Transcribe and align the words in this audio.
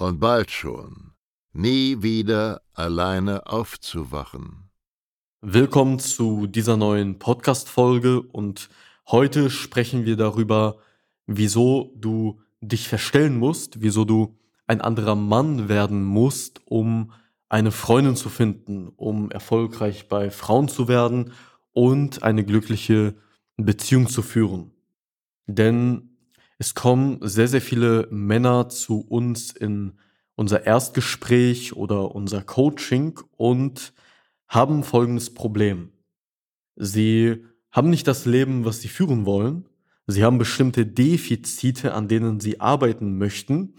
und 0.00 0.18
bald 0.18 0.50
schon 0.50 1.12
nie 1.52 2.02
wieder 2.02 2.62
alleine 2.72 3.46
aufzuwachen. 3.46 4.70
Willkommen 5.42 5.98
zu 5.98 6.46
dieser 6.46 6.76
neuen 6.76 7.18
Podcast-Folge 7.18 8.22
und 8.22 8.70
heute 9.08 9.50
sprechen 9.50 10.06
wir 10.06 10.16
darüber, 10.16 10.78
wieso 11.26 11.92
du 11.96 12.40
dich 12.60 12.88
verstellen 12.88 13.38
musst, 13.38 13.82
wieso 13.82 14.04
du 14.04 14.38
ein 14.66 14.80
anderer 14.80 15.16
Mann 15.16 15.68
werden 15.68 16.02
musst, 16.02 16.62
um 16.64 17.12
eine 17.48 17.72
Freundin 17.72 18.16
zu 18.16 18.28
finden, 18.28 18.88
um 18.96 19.30
erfolgreich 19.30 20.08
bei 20.08 20.30
Frauen 20.30 20.68
zu 20.68 20.88
werden 20.88 21.32
und 21.72 22.22
eine 22.22 22.44
glückliche 22.44 23.16
Beziehung 23.56 24.08
zu 24.08 24.22
führen. 24.22 24.70
Denn 25.46 26.09
es 26.60 26.74
kommen 26.74 27.18
sehr, 27.22 27.48
sehr 27.48 27.62
viele 27.62 28.06
Männer 28.10 28.68
zu 28.68 29.00
uns 29.00 29.50
in 29.50 29.94
unser 30.34 30.66
Erstgespräch 30.66 31.74
oder 31.74 32.14
unser 32.14 32.42
Coaching 32.42 33.18
und 33.38 33.94
haben 34.46 34.84
folgendes 34.84 35.32
Problem. 35.32 35.90
Sie 36.76 37.46
haben 37.70 37.88
nicht 37.88 38.06
das 38.06 38.26
Leben, 38.26 38.66
was 38.66 38.82
sie 38.82 38.88
führen 38.88 39.24
wollen. 39.24 39.70
Sie 40.06 40.22
haben 40.22 40.36
bestimmte 40.36 40.84
Defizite, 40.84 41.94
an 41.94 42.08
denen 42.08 42.40
sie 42.40 42.60
arbeiten 42.60 43.16
möchten. 43.16 43.74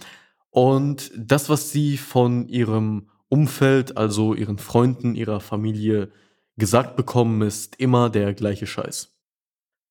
Und 0.49 1.11
das, 1.15 1.49
was 1.49 1.71
sie 1.71 1.97
von 1.97 2.47
ihrem 2.47 3.09
Umfeld, 3.29 3.95
also 3.95 4.33
ihren 4.33 4.57
Freunden, 4.57 5.13
ihrer 5.13 5.39
Familie 5.39 6.11
gesagt 6.57 6.95
bekommen, 6.95 7.43
ist 7.43 7.75
immer 7.75 8.09
der 8.09 8.33
gleiche 8.33 8.65
Scheiß. 8.65 9.15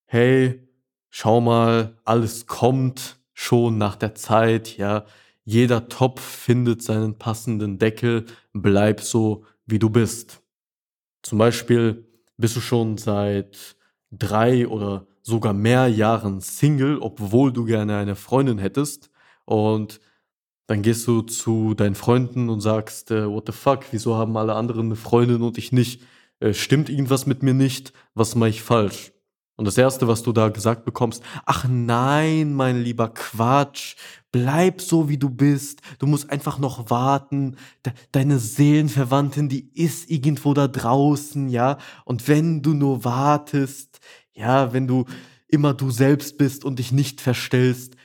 Hey, 0.06 0.69
schau 1.11 1.41
mal, 1.41 1.98
alles 2.05 2.47
kommt 2.47 3.19
schon 3.34 3.78
nach 3.78 3.97
der 3.97 4.14
Zeit, 4.14 4.77
ja. 4.77 5.05
Jeder 5.44 5.89
Topf 5.89 6.20
findet 6.20 6.83
seinen 6.83 7.19
passenden 7.19 7.78
Deckel, 7.78 8.27
bleib 8.52 9.00
so, 9.00 9.44
wie 9.67 9.78
du 9.78 9.91
bist. 9.91 10.42
Zum 11.22 11.39
Beispiel 11.39 12.06
bist 12.36 12.56
du 12.56 12.61
schon 12.61 12.98
seit 12.98 13.77
drei 14.11 14.69
oder 14.69 15.06
sogar 15.22 15.52
mehr 15.52 15.89
Jahren 15.89 16.40
Single, 16.40 16.98
obwohl 17.01 17.52
du 17.52 17.64
gerne 17.64 17.96
eine 17.96 18.17
Freundin 18.17 18.58
hättest 18.58 19.11
und 19.45 20.01
dann 20.67 20.83
gehst 20.83 21.07
du 21.08 21.23
zu 21.23 21.74
deinen 21.74 21.96
Freunden 21.96 22.48
und 22.48 22.61
sagst, 22.61 23.11
äh, 23.11 23.29
what 23.29 23.46
the 23.46 23.52
fuck, 23.52 23.86
wieso 23.90 24.14
haben 24.14 24.36
alle 24.36 24.55
anderen 24.55 24.86
eine 24.86 24.96
Freundin 24.96 25.42
und 25.42 25.58
ich 25.58 25.73
nicht? 25.73 26.02
Äh, 26.39 26.55
stimmt 26.55 26.89
irgendwas 26.89 27.27
mit 27.27 27.42
mir 27.42 27.55
nicht? 27.55 27.92
Was 28.14 28.36
mache 28.36 28.51
ich 28.51 28.63
falsch? 28.63 29.13
Und 29.60 29.66
das 29.66 29.76
Erste, 29.76 30.08
was 30.08 30.22
du 30.22 30.32
da 30.32 30.48
gesagt 30.48 30.86
bekommst, 30.86 31.22
ach 31.44 31.66
nein, 31.68 32.54
mein 32.54 32.82
lieber 32.82 33.10
Quatsch, 33.10 33.94
bleib 34.32 34.80
so, 34.80 35.10
wie 35.10 35.18
du 35.18 35.28
bist. 35.28 35.82
Du 35.98 36.06
musst 36.06 36.30
einfach 36.30 36.58
noch 36.58 36.88
warten. 36.88 37.56
De 37.84 37.92
deine 38.10 38.38
Seelenverwandtin, 38.38 39.50
die 39.50 39.68
ist 39.74 40.10
irgendwo 40.10 40.54
da 40.54 40.66
draußen, 40.66 41.50
ja. 41.50 41.76
Und 42.06 42.26
wenn 42.26 42.62
du 42.62 42.72
nur 42.72 43.04
wartest, 43.04 44.00
ja, 44.32 44.72
wenn 44.72 44.86
du 44.86 45.04
immer 45.46 45.74
du 45.74 45.90
selbst 45.90 46.38
bist 46.38 46.64
und 46.64 46.78
dich 46.78 46.90
nicht 46.90 47.20
verstellst, 47.20 47.96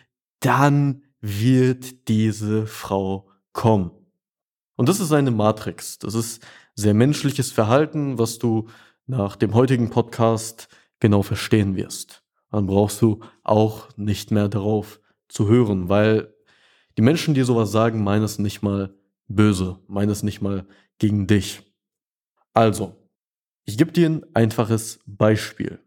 dann 0.41 1.03
wird 1.22 2.09
diese 2.09 2.67
Frau 2.67 3.29
kommen. 3.53 3.91
Und 4.75 4.89
das 4.89 4.99
ist 4.99 5.13
eine 5.13 5.31
Matrix. 5.31 5.99
Das 5.99 6.16
ist 6.16 6.45
sehr 6.73 6.93
menschliches 6.93 7.53
Verhalten, 7.53 8.19
was 8.19 8.39
du 8.39 8.67
nach 9.07 9.37
dem 9.37 9.53
heutigen 9.53 9.89
Podcast 9.89 10.67
genau 11.05 11.21
verstehen 11.21 11.75
wirst. 11.75 12.23
Dann 12.49 12.66
brauchst 12.66 12.99
du 12.99 13.19
auch 13.43 13.89
nicht 13.95 14.31
mehr 14.31 14.49
darauf 14.49 14.99
zu 15.27 15.47
hören, 15.47 15.88
weil 15.88 16.33
die 16.97 17.03
Menschen, 17.03 17.35
die 17.35 17.43
sowas 17.43 17.71
sagen, 17.71 18.03
meinen 18.03 18.23
es 18.23 18.39
nicht 18.39 18.63
mal 18.63 18.95
böse, 19.27 19.77
meinen 19.88 20.09
es 20.09 20.23
nicht 20.23 20.41
mal 20.41 20.66
gegen 20.97 21.27
dich. 21.27 21.61
Also, 22.55 22.95
ich 23.66 23.77
gebe 23.77 23.91
dir 23.91 24.09
ein 24.09 24.25
einfaches 24.33 24.99
Beispiel. 25.05 25.77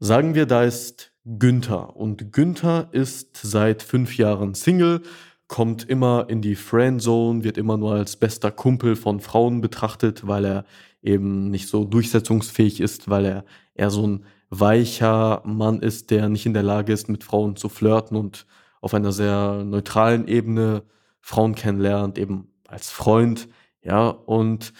Sagen 0.00 0.34
wir, 0.34 0.44
da 0.44 0.64
ist 0.64 1.12
Günther. 1.24 1.96
Und 1.96 2.30
Günther 2.32 2.88
ist 2.92 3.38
seit 3.40 3.82
fünf 3.82 4.18
Jahren 4.18 4.54
Single, 4.54 5.00
kommt 5.48 5.88
immer 5.88 6.26
in 6.28 6.42
die 6.42 6.56
Friendzone, 6.56 7.42
wird 7.42 7.56
immer 7.56 7.78
nur 7.78 7.94
als 7.94 8.16
bester 8.16 8.50
Kumpel 8.50 8.96
von 8.96 9.20
Frauen 9.20 9.62
betrachtet, 9.62 10.26
weil 10.26 10.44
er 10.44 10.64
eben 11.02 11.48
nicht 11.48 11.68
so 11.68 11.84
durchsetzungsfähig 11.84 12.80
ist, 12.80 13.08
weil 13.08 13.24
er 13.24 13.44
eher 13.74 13.90
so 13.90 14.06
ein 14.06 14.24
weicher 14.54 15.42
Mann 15.44 15.80
ist, 15.80 16.10
der 16.10 16.28
nicht 16.28 16.46
in 16.46 16.54
der 16.54 16.62
Lage 16.62 16.92
ist, 16.92 17.08
mit 17.08 17.24
Frauen 17.24 17.56
zu 17.56 17.68
flirten 17.68 18.16
und 18.16 18.46
auf 18.80 18.94
einer 18.94 19.12
sehr 19.12 19.64
neutralen 19.64 20.28
Ebene 20.28 20.82
Frauen 21.20 21.54
kennenlernt, 21.54 22.18
eben 22.18 22.48
als 22.68 22.90
Freund, 22.90 23.48
ja, 23.82 24.08
und 24.08 24.72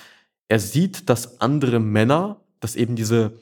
er 0.49 0.59
sieht, 0.59 1.09
dass 1.09 1.41
andere 1.41 1.81
Männer, 1.81 2.41
dass 2.61 2.77
eben 2.77 2.97
diese 2.97 3.33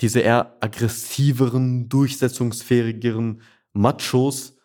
diese 0.00 0.20
eher 0.20 0.56
aggressiveren, 0.60 1.88
durchsetzungsfähigeren 1.88 3.40
Machos 3.72 4.56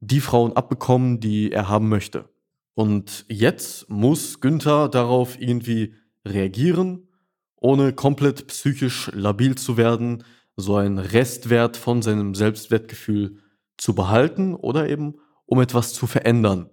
die 0.00 0.20
Frauen 0.20 0.52
abbekommen, 0.54 1.20
die 1.20 1.52
er 1.52 1.68
haben 1.68 1.88
möchte. 1.88 2.28
Und 2.74 3.24
jetzt 3.28 3.88
muss 3.90 4.40
Günther 4.40 4.88
darauf 4.88 5.40
irgendwie 5.40 5.94
reagieren, 6.24 7.08
ohne 7.56 7.92
komplett 7.92 8.46
psychisch 8.46 9.10
labil 9.12 9.56
zu 9.56 9.76
werden, 9.76 10.22
so 10.58 10.76
einen 10.76 10.98
Restwert 10.98 11.76
von 11.76 12.02
seinem 12.02 12.34
Selbstwertgefühl 12.34 13.38
zu 13.76 13.94
behalten 13.94 14.54
oder 14.56 14.88
eben 14.88 15.14
um 15.46 15.60
etwas 15.60 15.94
zu 15.94 16.06
verändern. 16.06 16.68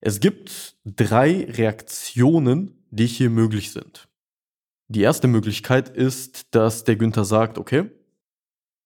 Es 0.00 0.20
gibt 0.20 0.76
drei 0.84 1.44
Reaktionen, 1.44 2.82
die 2.90 3.06
hier 3.06 3.28
möglich 3.28 3.72
sind. 3.72 4.08
Die 4.88 5.02
erste 5.02 5.28
Möglichkeit 5.28 5.90
ist, 5.90 6.54
dass 6.54 6.84
der 6.84 6.96
Günther 6.96 7.24
sagt, 7.24 7.58
okay, 7.58 7.90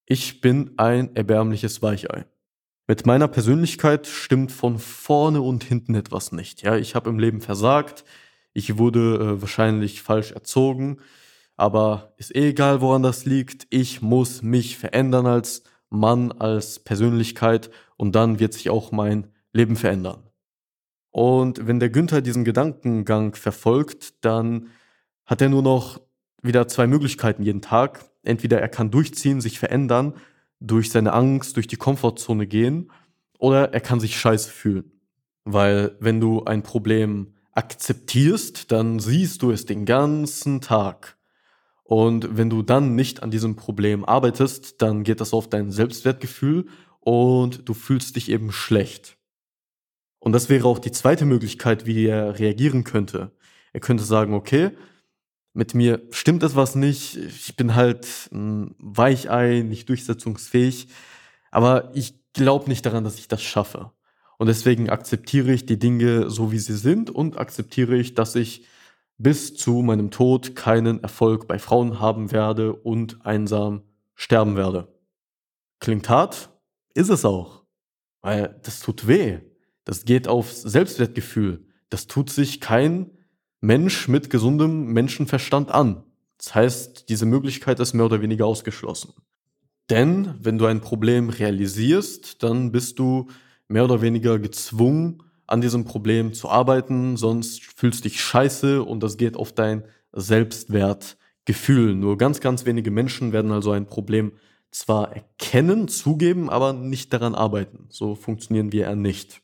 ich 0.05 0.41
bin 0.41 0.73
ein 0.79 1.15
erbärmliches 1.15 1.81
Weichei. 1.81 2.27
Mit 2.89 3.07
meiner 3.07 3.29
Persönlichkeit 3.29 4.09
stimmt 4.09 4.51
von 4.51 4.79
vorne 4.79 5.41
und 5.41 5.63
hinten 5.63 5.95
etwas 5.95 6.33
nicht. 6.33 6.63
Ja, 6.63 6.77
ich 6.77 6.97
habe 6.97 7.09
im 7.09 7.21
Leben 7.21 7.41
versagt, 7.41 8.05
ich 8.53 8.77
wurde 8.77 9.15
äh, 9.15 9.41
wahrscheinlich 9.41 10.03
falsch 10.03 10.33
erzogen, 10.33 10.99
aber 11.57 12.15
ist 12.17 12.35
eh 12.35 12.51
egal, 12.51 12.81
woran 12.81 13.03
das 13.03 13.25
liegt. 13.25 13.67
Ich 13.71 14.03
muss 14.03 14.43
mich 14.43 14.77
verändern 14.77 15.27
als 15.27 15.63
Mann, 15.91 16.33
als 16.33 16.81
Persönlichkeit 16.81 17.71
und 17.97 18.15
dann 18.15 18.39
wird 18.41 18.55
sich 18.55 18.71
auch 18.71 18.93
mein 18.93 19.29
Leben 19.53 19.77
verändern. 19.77 20.23
Und 21.11 21.67
wenn 21.67 21.79
der 21.79 21.91
Günther 21.91 22.23
diesen 22.23 22.45
Gedankengang 22.45 23.37
verfolgt, 23.37 24.25
dann 24.25 24.69
hat 25.25 25.41
er 25.41 25.49
nur 25.49 25.63
noch 25.63 26.01
wieder 26.43 26.67
zwei 26.67 26.89
Möglichkeiten 26.89 27.45
jeden 27.45 27.63
Tag. 27.63 28.05
Entweder 28.25 28.61
er 28.61 28.69
kann 28.69 28.91
durchziehen, 28.91 29.41
sich 29.41 29.59
verändern, 29.59 30.15
durch 30.61 30.91
seine 30.91 31.13
Angst, 31.13 31.57
durch 31.57 31.69
die 31.69 31.77
Komfortzone 31.77 32.47
gehen, 32.47 32.91
oder 33.39 33.73
er 33.73 33.81
kann 33.81 34.01
sich 34.01 34.19
scheiße 34.19 34.51
fühlen. 34.51 34.91
Weil 35.45 35.97
wenn 36.01 36.21
du 36.21 36.45
ein 36.45 36.63
Problem 36.63 37.35
akzeptierst, 37.53 38.73
dann 38.73 38.99
siehst 38.99 39.43
du 39.43 39.51
es 39.51 39.67
den 39.67 39.85
ganzen 39.85 40.61
Tag. 40.61 41.14
Und 41.85 42.37
wenn 42.37 42.51
du 42.51 42.63
dann 42.63 42.95
nicht 42.95 43.23
an 43.23 43.31
diesem 43.31 43.57
Problem 43.57 44.05
arbeitest, 44.05 44.81
dann 44.81 45.05
geht 45.05 45.21
das 45.21 45.35
auf 45.35 45.49
dein 45.49 45.71
Selbstwertgefühl 45.71 46.67
und 47.01 47.69
du 47.69 47.75
fühlst 47.75 48.17
dich 48.17 48.31
eben 48.31 48.51
schlecht. 48.53 49.19
Und 50.19 50.33
das 50.33 50.49
wäre 50.49 50.67
auch 50.67 50.79
die 50.79 50.93
zweite 50.93 51.27
Möglichkeit, 51.27 51.85
wie 51.85 52.07
er 52.07 52.39
reagieren 52.39 52.85
könnte. 52.85 53.33
Er 53.75 53.81
könnte 53.81 54.05
sagen, 54.05 54.33
okay, 54.33 54.71
mit 55.53 55.75
mir 55.75 56.03
stimmt 56.11 56.43
etwas 56.43 56.75
nicht, 56.75 57.17
ich 57.17 57.55
bin 57.57 57.75
halt 57.75 58.07
ein 58.33 58.75
Weichei, 58.79 59.61
nicht 59.61 59.89
durchsetzungsfähig, 59.91 60.89
aber 61.51 61.91
ich 61.95 62.15
glaube 62.33 62.69
nicht 62.71 62.87
daran, 62.87 63.05
dass 63.05 63.19
ich 63.19 63.29
das 63.29 63.43
schaffe. 63.43 63.93
Und 64.39 64.49
deswegen 64.49 64.89
akzeptiere 64.89 65.53
ich 65.53 65.67
die 65.67 65.79
Dinge 65.79 66.31
so, 66.31 66.51
wie 66.51 66.59
sie 66.59 66.77
sind 66.77 67.11
und 67.11 67.39
akzeptiere 67.39 67.97
ich, 67.97 68.15
dass 68.15 68.35
ich 68.35 68.65
bis 69.19 69.55
zu 69.55 69.83
meinem 69.83 70.11
Tod 70.11 70.57
keinen 70.57 71.03
Erfolg 71.03 71.47
bei 71.47 71.59
Frauen 71.59 72.01
haben 72.01 72.33
werde 72.33 72.75
und 72.75 73.25
einsam 73.25 73.83
sterben 74.15 74.57
werde. 74.57 74.89
Klingt 75.81 76.09
hart, 76.09 76.51
ist 76.95 77.11
es 77.11 77.25
auch. 77.25 77.65
Weil 78.23 78.59
das 78.63 78.81
tut 78.81 79.07
weh. 79.07 79.41
Das 79.85 80.05
geht 80.05 80.29
aufs 80.29 80.63
Selbstwertgefühl. 80.63 81.67
Das 81.91 82.07
tut 82.07 82.31
sich 82.31 82.61
kein 82.61 83.11
Mensch 83.61 84.09
mit 84.09 84.31
gesundem 84.31 84.87
Menschenverstand 84.87 85.71
an. 85.71 86.05
Das 86.39 86.55
heißt, 86.55 87.09
diese 87.09 87.27
Möglichkeit 87.27 87.81
ist 87.81 87.95
mehr 87.95 88.07
oder 88.07 88.23
weniger 88.23 88.47
ausgeschlossen. 88.47 89.15
Denn 89.91 90.35
wenn 90.41 90.59
du 90.59 90.67
ein 90.67 90.81
Problem 90.81 91.29
realisierst, 91.29 92.43
dann 92.43 92.73
bist 92.73 92.99
du 92.99 93.29
mehr 93.69 93.85
oder 93.85 94.01
weniger 94.01 94.39
gezwungen, 94.39 95.23
an 95.47 95.61
diesem 95.61 95.85
Problem 95.85 96.33
zu 96.33 96.49
arbeiten, 96.49 97.17
sonst 97.17 97.63
fühlst 97.63 98.05
du 98.05 98.09
dich 98.09 98.21
scheiße 98.21 98.83
und 98.83 99.03
das 99.03 99.17
geht 99.17 99.37
auf 99.37 99.53
dein 99.53 99.85
Selbstwertgefühl. 100.13 101.95
Nur 101.95 102.19
ganz, 102.19 102.41
ganz 102.41 102.65
wenige 102.65 102.91
Menschen 102.91 103.33
werden 103.33 103.53
also 103.53 103.73
ein 103.73 103.87
Problem 103.87 104.33
zwar 104.71 105.13
erkennen, 105.15 105.89
zugeben, 105.89 106.51
aber 106.51 106.73
nicht 106.73 107.13
daran 107.13 107.35
arbeiten. 107.35 107.87
So 107.91 108.15
funktionieren 108.15 108.73
wir 108.73 108.85
eher 108.85 108.97
nicht. 108.97 109.43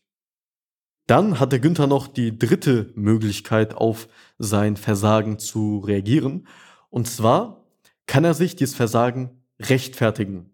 Dann 1.07 1.41
hat 1.41 1.53
der 1.53 1.59
Günther 1.59 1.87
noch 1.87 2.07
die 2.07 2.39
dritte 2.39 2.93
Möglichkeit, 2.95 3.75
auf 3.75 4.09
sein 4.39 4.77
Versagen 4.77 5.39
zu 5.39 5.79
reagieren. 5.79 6.47
Und 6.89 7.09
zwar 7.09 7.65
kann 8.07 8.25
er 8.25 8.35
sich 8.35 8.57
dieses 8.57 8.75
Versagen 8.75 9.31
rechtfertigen. 9.61 10.51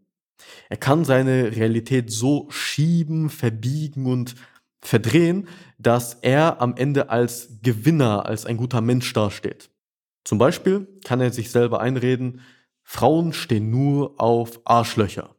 Er 0.69 0.76
kann 0.76 1.04
seine 1.04 1.56
Realität 1.56 2.10
so 2.10 2.46
schieben, 2.50 3.31
verbiegen 3.31 4.06
und 4.06 4.34
verdrehen, 4.87 5.49
dass 5.79 6.15
er 6.15 6.61
am 6.61 6.77
Ende 6.77 7.11
als 7.11 7.59
Gewinner, 7.62 8.27
als 8.27 8.47
ein 8.47 8.56
guter 8.56 8.81
Mensch 8.81 9.12
dasteht. 9.12 9.71
Zum 10.25 10.38
Beispiel 10.38 10.87
kann 11.05 11.21
er 11.21 11.33
sich 11.33 11.50
selber 11.50 11.81
einreden, 11.81 12.41
Frauen 12.83 13.33
stehen 13.33 13.71
nur 13.71 14.21
auf 14.21 14.61
Arschlöcher. 14.65 15.35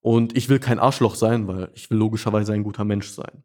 Und 0.00 0.36
ich 0.36 0.48
will 0.48 0.58
kein 0.58 0.78
Arschloch 0.78 1.16
sein, 1.16 1.48
weil 1.48 1.70
ich 1.74 1.90
will 1.90 1.98
logischerweise 1.98 2.52
ein 2.52 2.62
guter 2.62 2.84
Mensch 2.84 3.10
sein. 3.10 3.42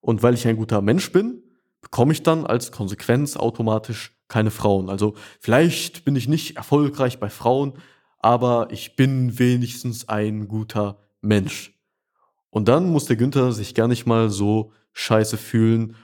Und 0.00 0.22
weil 0.22 0.34
ich 0.34 0.46
ein 0.46 0.56
guter 0.56 0.82
Mensch 0.82 1.12
bin, 1.12 1.42
bekomme 1.80 2.12
ich 2.12 2.22
dann 2.22 2.44
als 2.44 2.72
Konsequenz 2.72 3.36
automatisch 3.36 4.16
keine 4.28 4.50
Frauen. 4.50 4.90
Also 4.90 5.14
vielleicht 5.40 6.04
bin 6.04 6.16
ich 6.16 6.28
nicht 6.28 6.56
erfolgreich 6.56 7.18
bei 7.18 7.30
Frauen, 7.30 7.74
aber 8.18 8.68
ich 8.70 8.96
bin 8.96 9.38
wenigstens 9.38 10.08
ein 10.08 10.48
guter 10.48 10.98
Mensch. 11.20 11.75
Und 12.56 12.68
dann 12.68 12.88
muss 12.88 13.04
der 13.04 13.16
Günther 13.16 13.52
sich 13.52 13.74
gar 13.74 13.86
nicht 13.86 14.06
mal 14.06 14.30
so 14.30 14.72
scheiße 14.94 15.36
fühlen, 15.36 15.94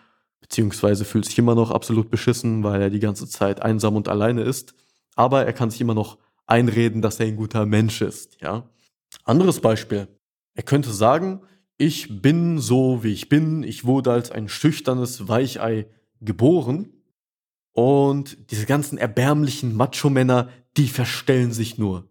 beziehungsweise 0.43 1.07
fühlt 1.07 1.25
sich 1.25 1.39
immer 1.39 1.55
noch 1.55 1.71
absolut 1.71 2.11
beschissen, 2.11 2.63
weil 2.63 2.83
er 2.83 2.91
die 2.91 3.01
ganze 3.01 3.27
Zeit 3.27 3.63
einsam 3.63 3.97
und 3.97 4.07
alleine 4.07 4.43
ist. 4.43 4.75
Aber 5.15 5.47
er 5.47 5.55
kann 5.55 5.71
sich 5.71 5.81
immer 5.81 5.95
noch 5.95 6.19
einreden, 6.45 7.01
dass 7.01 7.19
er 7.21 7.27
ein 7.27 7.37
guter 7.37 7.65
Mensch 7.65 8.03
ist, 8.03 8.37
ja. 8.43 8.69
Anderes 9.25 9.61
Beispiel. 9.61 10.09
Er 10.53 10.63
könnte 10.63 10.93
sagen, 10.93 11.41
ich 11.79 12.21
bin 12.21 12.59
so, 12.59 13.03
wie 13.03 13.15
ich 13.15 13.31
bin. 13.31 13.63
Ich 13.63 13.87
wurde 13.87 14.13
als 14.13 14.31
ein 14.31 14.51
schüchternes 14.51 15.29
Weichei 15.29 15.87
geboren. 16.21 16.93
Und 17.73 18.51
diese 18.51 18.67
ganzen 18.67 18.99
erbärmlichen 18.99 19.75
Macho-Männer, 19.75 20.51
die 20.77 20.89
verstellen 20.89 21.53
sich 21.53 21.79
nur. 21.79 22.11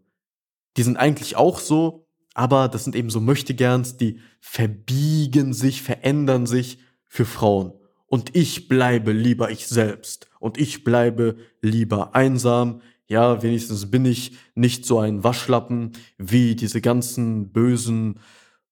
Die 0.78 0.84
sind 0.84 0.98
eigentlich 0.98 1.36
auch 1.36 1.60
so, 1.60 2.00
aber 2.33 2.68
das 2.68 2.83
sind 2.83 2.95
eben 2.95 3.10
so 3.10 3.19
Möchtegerns, 3.19 3.98
die 3.98 4.19
verbiegen 4.39 5.54
sich, 5.54 5.81
verändern 5.81 6.45
sich 6.45 6.80
für 7.07 7.25
Frauen. 7.25 7.74
Und 8.06 8.36
ich 8.36 8.68
bleibe 8.68 9.12
lieber 9.12 9.51
ich 9.51 9.68
selbst. 9.68 10.30
Und 10.39 10.57
ich 10.57 10.83
bleibe 10.83 11.38
lieber 11.62 12.16
einsam. 12.16 12.81
Ja, 13.07 13.42
wenigstens 13.44 13.89
bin 13.92 14.06
ich 14.06 14.33
nicht 14.56 14.86
so 14.86 15.00
ein 15.00 15.24
Waschlappen 15.24 15.92
wie 16.18 16.56
diese 16.56 16.81
ganzen 16.81 17.51
bösen 17.51 18.19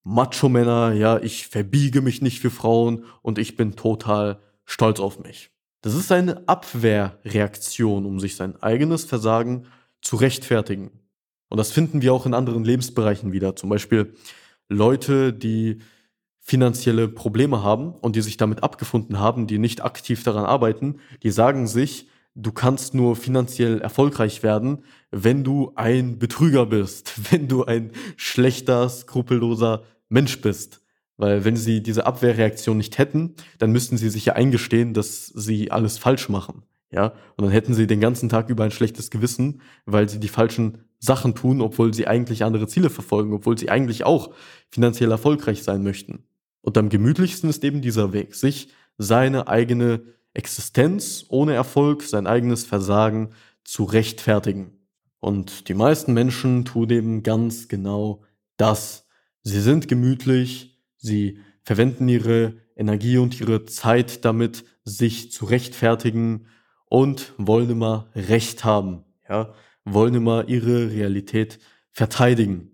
Macho-Männer. 0.04 0.94
Ja, 0.94 1.20
ich 1.20 1.48
verbiege 1.48 2.02
mich 2.02 2.22
nicht 2.22 2.40
für 2.40 2.50
Frauen 2.50 3.06
und 3.22 3.38
ich 3.38 3.56
bin 3.56 3.76
total 3.76 4.40
stolz 4.66 5.00
auf 5.00 5.20
mich. 5.20 5.52
Das 5.82 5.96
ist 5.96 6.12
eine 6.12 6.48
Abwehrreaktion, 6.48 8.06
um 8.06 8.20
sich 8.20 8.36
sein 8.36 8.62
eigenes 8.62 9.06
Versagen 9.06 9.66
zu 10.02 10.18
rechtfertigen. 10.18 10.99
Und 11.50 11.58
das 11.58 11.72
finden 11.72 12.02
wir 12.02 12.14
auch 12.14 12.26
in 12.26 12.34
anderen 12.34 12.64
Lebensbereichen 12.64 13.32
wieder. 13.32 13.56
Zum 13.56 13.70
Beispiel 13.70 14.14
Leute, 14.70 15.34
die 15.34 15.80
finanzielle 16.40 17.08
Probleme 17.08 17.64
haben 17.64 17.94
und 17.94 18.16
die 18.16 18.22
sich 18.22 18.38
damit 18.38 18.64
abgefunden 18.64 19.20
haben, 19.20 19.48
die 19.48 19.60
nicht 19.60 19.84
aktiv 19.84 20.24
daran 20.24 20.46
arbeiten, 20.46 21.00
die 21.22 21.32
sagen 21.32 21.68
sich, 21.68 22.08
du 22.36 22.52
kannst 22.52 22.94
nur 22.94 23.16
finanziell 23.16 23.82
erfolgreich 23.82 24.44
werden, 24.44 24.84
wenn 25.12 25.44
du 25.44 25.74
ein 25.76 26.20
Betrüger 26.20 26.66
bist, 26.66 27.14
wenn 27.32 27.48
du 27.48 27.66
ein 27.66 27.92
schlechter, 28.16 28.88
skrupelloser 28.90 29.84
Mensch 30.08 30.42
bist. 30.42 30.82
Weil 31.18 31.44
wenn 31.44 31.58
sie 31.58 31.84
diese 31.84 32.06
Abwehrreaktion 32.06 32.78
nicht 32.78 32.98
hätten, 32.98 33.36
dann 33.58 33.72
müssten 33.72 33.98
sie 33.98 34.10
sich 34.10 34.26
ja 34.26 34.34
eingestehen, 34.34 34.94
dass 34.94 35.26
sie 35.28 35.70
alles 35.70 35.98
falsch 35.98 36.30
machen. 36.30 36.64
Ja, 36.92 37.14
und 37.36 37.44
dann 37.44 37.52
hätten 37.52 37.76
sie 37.76 37.86
den 37.86 38.00
ganzen 38.00 38.30
Tag 38.30 38.50
über 38.50 38.64
ein 38.64 38.72
schlechtes 38.72 39.12
Gewissen, 39.12 39.62
weil 39.86 40.10
sie 40.10 40.20
die 40.20 40.30
falschen 40.30 40.89
Sachen 41.00 41.34
tun, 41.34 41.62
obwohl 41.62 41.94
sie 41.94 42.08
eigentlich 42.08 42.44
andere 42.44 42.68
Ziele 42.68 42.90
verfolgen, 42.90 43.34
obwohl 43.34 43.58
sie 43.58 43.70
eigentlich 43.70 44.04
auch 44.04 44.34
finanziell 44.70 45.12
erfolgreich 45.12 45.64
sein 45.64 45.82
möchten. 45.84 46.26
Und 46.62 46.78
am 46.78 46.90
gemütlichsten 46.90 47.50
ist 47.50 47.64
eben 47.64 47.82
dieser 47.82 48.14
Weg, 48.14 48.36
sich 48.36 48.70
seine 48.98 49.48
eigene 49.48 50.04
Existenz 50.34 51.26
ohne 51.30 51.54
Erfolg, 51.54 52.04
sein 52.04 52.28
eigenes 52.28 52.66
Versagen 52.66 53.30
zu 53.64 53.86
rechtfertigen. 53.86 54.78
Und 55.20 55.68
die 55.70 55.74
meisten 55.74 56.14
Menschen 56.14 56.66
tun 56.66 56.90
eben 56.90 57.24
ganz 57.24 57.68
genau 57.68 58.24
das. 58.58 59.08
Sie 59.42 59.62
sind 59.62 59.88
gemütlich, 59.88 60.80
sie 60.98 61.40
verwenden 61.64 62.08
ihre 62.08 62.58
Energie 62.76 63.18
und 63.18 63.40
ihre 63.40 63.66
Zeit 63.66 64.26
damit, 64.26 64.66
sich 64.84 65.32
zu 65.32 65.46
rechtfertigen 65.46 66.48
und 66.86 67.34
wollen 67.38 67.70
immer 67.70 68.10
Recht 68.16 68.64
haben. 68.64 69.04
Ja, 69.28 69.54
wollen 69.94 70.16
immer 70.16 70.48
ihre 70.48 70.92
Realität 70.92 71.60
verteidigen. 71.92 72.72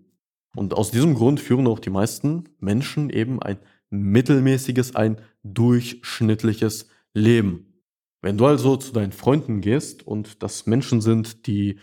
Und 0.54 0.74
aus 0.74 0.90
diesem 0.90 1.14
Grund 1.14 1.40
führen 1.40 1.66
auch 1.66 1.78
die 1.78 1.90
meisten 1.90 2.44
Menschen 2.58 3.10
eben 3.10 3.42
ein 3.42 3.58
mittelmäßiges, 3.90 4.96
ein 4.96 5.20
durchschnittliches 5.42 6.88
Leben. 7.12 7.82
Wenn 8.22 8.38
du 8.38 8.46
also 8.46 8.76
zu 8.76 8.92
deinen 8.92 9.12
Freunden 9.12 9.60
gehst 9.60 10.06
und 10.06 10.42
das 10.42 10.66
Menschen 10.66 11.00
sind, 11.00 11.46
die 11.46 11.78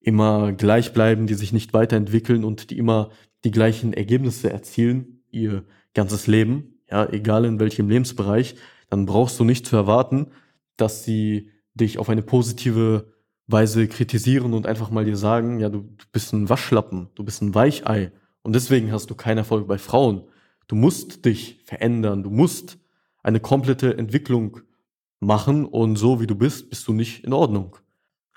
immer 0.00 0.52
gleich 0.52 0.92
bleiben, 0.92 1.26
die 1.26 1.34
sich 1.34 1.52
nicht 1.52 1.72
weiterentwickeln 1.72 2.44
und 2.44 2.70
die 2.70 2.78
immer 2.78 3.10
die 3.44 3.50
gleichen 3.50 3.92
Ergebnisse 3.92 4.50
erzielen, 4.50 5.22
ihr 5.30 5.64
ganzes 5.94 6.26
Leben, 6.26 6.80
ja, 6.90 7.08
egal 7.10 7.44
in 7.44 7.60
welchem 7.60 7.88
Lebensbereich, 7.88 8.56
dann 8.90 9.06
brauchst 9.06 9.38
du 9.38 9.44
nicht 9.44 9.66
zu 9.66 9.76
erwarten, 9.76 10.28
dass 10.76 11.04
sie 11.04 11.50
dich 11.74 11.98
auf 11.98 12.08
eine 12.08 12.22
positive 12.22 13.12
Weise 13.48 13.88
kritisieren 13.88 14.52
und 14.52 14.66
einfach 14.66 14.90
mal 14.90 15.04
dir 15.04 15.16
sagen, 15.16 15.58
ja, 15.58 15.70
du, 15.70 15.78
du 15.80 16.04
bist 16.12 16.32
ein 16.32 16.48
Waschlappen, 16.48 17.08
du 17.14 17.24
bist 17.24 17.42
ein 17.42 17.54
Weichei 17.54 18.12
und 18.42 18.54
deswegen 18.54 18.92
hast 18.92 19.10
du 19.10 19.14
keinen 19.14 19.38
Erfolg 19.38 19.66
bei 19.66 19.78
Frauen. 19.78 20.28
Du 20.68 20.76
musst 20.76 21.24
dich 21.24 21.60
verändern, 21.64 22.22
du 22.22 22.30
musst 22.30 22.78
eine 23.22 23.40
komplette 23.40 23.96
Entwicklung 23.96 24.60
machen 25.18 25.64
und 25.64 25.96
so 25.96 26.20
wie 26.20 26.26
du 26.26 26.34
bist, 26.34 26.68
bist 26.68 26.86
du 26.86 26.92
nicht 26.92 27.24
in 27.24 27.32
Ordnung. 27.32 27.76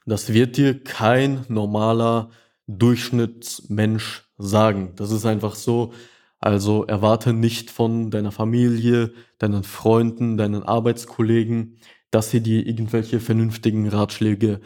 Das 0.06 0.34
wird 0.34 0.58
dir 0.58 0.82
kein 0.82 1.46
normaler 1.50 2.30
Durchschnittsmensch 2.68 4.24
sagen. 4.38 4.94
Das 4.96 5.12
ist 5.12 5.26
einfach 5.26 5.56
so. 5.56 5.94
Also 6.40 6.86
erwarte 6.86 7.34
nicht 7.34 7.70
von 7.70 8.10
deiner 8.10 8.32
Familie, 8.32 9.14
deinen 9.38 9.64
Freunden, 9.64 10.38
deinen 10.38 10.64
Arbeitskollegen, 10.64 11.78
dass 12.10 12.32
sie 12.32 12.42
dir 12.42 12.66
irgendwelche 12.66 13.20
vernünftigen 13.20 13.88
Ratschläge 13.90 14.62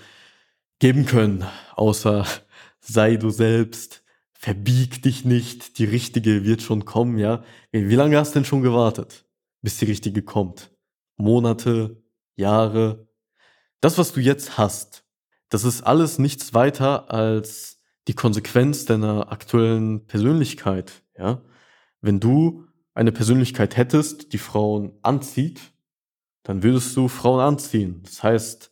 geben 0.79 1.05
können, 1.05 1.45
außer 1.75 2.25
sei 2.79 3.15
du 3.17 3.29
selbst, 3.29 4.03
verbieg 4.33 5.01
dich 5.01 5.25
nicht, 5.25 5.79
die 5.79 5.85
richtige 5.85 6.45
wird 6.45 6.61
schon 6.61 6.85
kommen, 6.85 7.17
ja. 7.17 7.43
Wie 7.71 7.95
lange 7.95 8.17
hast 8.17 8.31
du 8.31 8.39
denn 8.39 8.45
schon 8.45 8.61
gewartet, 8.61 9.25
bis 9.61 9.77
die 9.77 9.85
richtige 9.85 10.21
kommt? 10.21 10.71
Monate, 11.17 12.03
Jahre. 12.35 13.07
Das, 13.81 13.97
was 13.97 14.13
du 14.13 14.19
jetzt 14.19 14.57
hast, 14.57 15.05
das 15.49 15.63
ist 15.63 15.81
alles 15.81 16.19
nichts 16.19 16.53
weiter 16.53 17.11
als 17.11 17.79
die 18.07 18.13
Konsequenz 18.13 18.85
deiner 18.85 19.31
aktuellen 19.31 20.05
Persönlichkeit, 20.05 21.03
ja. 21.17 21.41
Wenn 22.01 22.19
du 22.19 22.67
eine 22.93 23.11
Persönlichkeit 23.11 23.77
hättest, 23.77 24.31
die 24.31 24.37
Frauen 24.37 24.93
anzieht, 25.01 25.73
dann 26.43 26.61
würdest 26.61 26.95
du 26.95 27.07
Frauen 27.07 27.39
anziehen. 27.39 28.03
Das 28.03 28.21
heißt, 28.21 28.71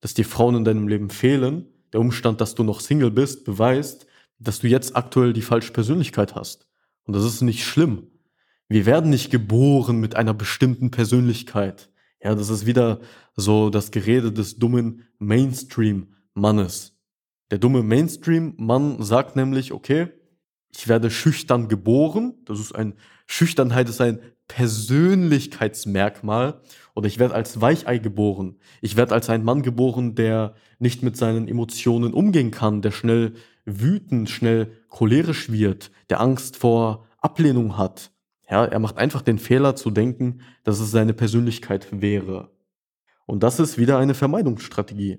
dass 0.00 0.14
dir 0.14 0.24
Frauen 0.24 0.56
in 0.56 0.64
deinem 0.64 0.88
Leben 0.88 1.10
fehlen. 1.10 1.66
Der 1.92 2.00
Umstand, 2.00 2.40
dass 2.40 2.54
du 2.54 2.64
noch 2.64 2.80
Single 2.80 3.10
bist, 3.10 3.44
beweist, 3.44 4.06
dass 4.38 4.60
du 4.60 4.68
jetzt 4.68 4.96
aktuell 4.96 5.32
die 5.32 5.42
falsche 5.42 5.72
Persönlichkeit 5.72 6.34
hast. 6.34 6.68
Und 7.04 7.14
das 7.14 7.24
ist 7.24 7.40
nicht 7.40 7.64
schlimm. 7.64 8.08
Wir 8.68 8.84
werden 8.86 9.10
nicht 9.10 9.30
geboren 9.30 9.98
mit 9.98 10.14
einer 10.14 10.34
bestimmten 10.34 10.90
Persönlichkeit. 10.90 11.90
Ja, 12.22 12.34
das 12.34 12.50
ist 12.50 12.66
wieder 12.66 13.00
so 13.34 13.70
das 13.70 13.90
Gerede 13.90 14.32
des 14.32 14.58
dummen 14.58 15.04
Mainstream-Mannes. 15.18 16.94
Der 17.50 17.58
dumme 17.58 17.82
Mainstream-Mann 17.82 19.02
sagt 19.02 19.36
nämlich, 19.36 19.72
okay, 19.72 20.08
ich 20.70 20.86
werde 20.86 21.10
schüchtern 21.10 21.68
geboren. 21.68 22.34
Das 22.44 22.60
ist 22.60 22.74
ein, 22.74 22.94
Schüchternheit 23.26 23.88
ist 23.88 24.00
ein 24.00 24.20
Persönlichkeitsmerkmal. 24.48 26.60
Oder 26.94 27.06
ich 27.06 27.18
werde 27.18 27.34
als 27.34 27.60
Weichei 27.60 27.98
geboren. 27.98 28.56
Ich 28.80 28.96
werde 28.96 29.14
als 29.14 29.30
ein 29.30 29.44
Mann 29.44 29.62
geboren, 29.62 30.16
der 30.16 30.54
nicht 30.78 31.02
mit 31.02 31.16
seinen 31.16 31.46
Emotionen 31.46 32.12
umgehen 32.12 32.50
kann, 32.50 32.82
der 32.82 32.90
schnell 32.90 33.34
wütend, 33.64 34.30
schnell 34.30 34.72
cholerisch 34.88 35.52
wird, 35.52 35.92
der 36.10 36.20
Angst 36.20 36.56
vor 36.56 37.06
Ablehnung 37.18 37.76
hat. 37.76 38.10
Ja, 38.50 38.64
er 38.64 38.78
macht 38.78 38.96
einfach 38.96 39.22
den 39.22 39.38
Fehler 39.38 39.76
zu 39.76 39.90
denken, 39.90 40.40
dass 40.64 40.80
es 40.80 40.90
seine 40.90 41.12
Persönlichkeit 41.12 42.00
wäre. 42.00 42.50
Und 43.26 43.42
das 43.42 43.60
ist 43.60 43.76
wieder 43.76 43.98
eine 43.98 44.14
Vermeidungsstrategie. 44.14 45.18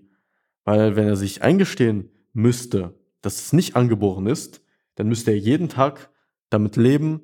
Weil 0.64 0.96
wenn 0.96 1.08
er 1.08 1.16
sich 1.16 1.44
eingestehen 1.44 2.10
müsste, 2.34 3.00
dass 3.22 3.40
es 3.40 3.54
nicht 3.54 3.76
angeboren 3.76 4.26
ist, 4.26 4.62
dann 4.96 5.08
müsste 5.08 5.32
er 5.32 5.38
jeden 5.38 5.70
Tag 5.70 6.10
damit 6.50 6.76
leben, 6.76 7.22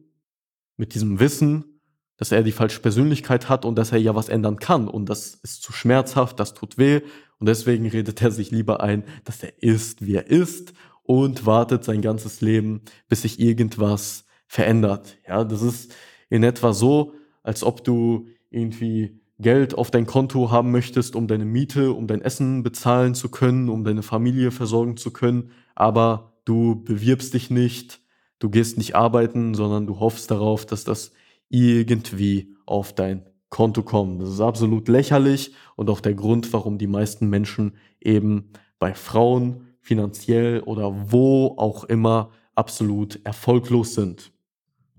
mit 0.77 0.93
diesem 0.93 1.19
Wissen, 1.19 1.74
dass 2.17 2.31
er 2.31 2.43
die 2.43 2.51
falsche 2.51 2.79
Persönlichkeit 2.79 3.49
hat 3.49 3.65
und 3.65 3.75
dass 3.75 3.91
er 3.91 3.97
ja 3.97 4.15
was 4.15 4.29
ändern 4.29 4.57
kann. 4.57 4.87
Und 4.87 5.09
das 5.09 5.35
ist 5.35 5.61
zu 5.61 5.73
schmerzhaft, 5.73 6.39
das 6.39 6.53
tut 6.53 6.77
weh. 6.77 7.01
Und 7.39 7.47
deswegen 7.47 7.87
redet 7.87 8.21
er 8.21 8.31
sich 8.31 8.51
lieber 8.51 8.81
ein, 8.81 9.03
dass 9.25 9.43
er 9.43 9.61
ist, 9.61 10.05
wie 10.05 10.15
er 10.15 10.27
ist 10.27 10.73
und 11.03 11.45
wartet 11.45 11.83
sein 11.83 12.01
ganzes 12.01 12.41
Leben, 12.41 12.81
bis 13.09 13.23
sich 13.23 13.39
irgendwas 13.39 14.25
verändert. 14.47 15.17
Ja, 15.27 15.43
das 15.43 15.61
ist 15.61 15.93
in 16.29 16.43
etwa 16.43 16.73
so, 16.73 17.13
als 17.43 17.63
ob 17.63 17.83
du 17.83 18.27
irgendwie 18.49 19.19
Geld 19.37 19.77
auf 19.77 19.91
dein 19.91 20.05
Konto 20.05 20.49
haben 20.49 20.71
möchtest, 20.71 21.15
um 21.15 21.27
deine 21.27 21.45
Miete, 21.45 21.91
um 21.91 22.07
dein 22.07 22.21
Essen 22.21 22.63
bezahlen 22.63 23.15
zu 23.15 23.29
können, 23.29 23.69
um 23.69 23.83
deine 23.83 24.01
Familie 24.01 24.51
versorgen 24.51 24.95
zu 24.95 25.11
können, 25.11 25.51
aber 25.75 26.33
du 26.45 26.81
bewirbst 26.83 27.33
dich 27.33 27.49
nicht, 27.49 27.99
du 28.39 28.49
gehst 28.49 28.77
nicht 28.77 28.95
arbeiten, 28.95 29.53
sondern 29.53 29.87
du 29.87 29.99
hoffst 29.99 30.31
darauf, 30.31 30.65
dass 30.65 30.85
das 30.85 31.11
irgendwie 31.49 32.55
auf 32.65 32.93
dein 32.93 33.25
Konto 33.49 33.83
kommt. 33.83 34.21
Das 34.21 34.29
ist 34.29 34.41
absolut 34.41 34.87
lächerlich 34.87 35.53
und 35.75 35.89
auch 35.89 36.01
der 36.01 36.13
Grund, 36.13 36.51
warum 36.53 36.77
die 36.77 36.87
meisten 36.87 37.29
Menschen 37.29 37.77
eben 38.01 38.51
bei 38.79 38.93
Frauen 38.93 39.67
finanziell 39.79 40.61
oder 40.61 41.11
wo 41.11 41.55
auch 41.57 41.83
immer 41.85 42.31
absolut 42.55 43.19
erfolglos 43.23 43.93
sind. 43.93 44.31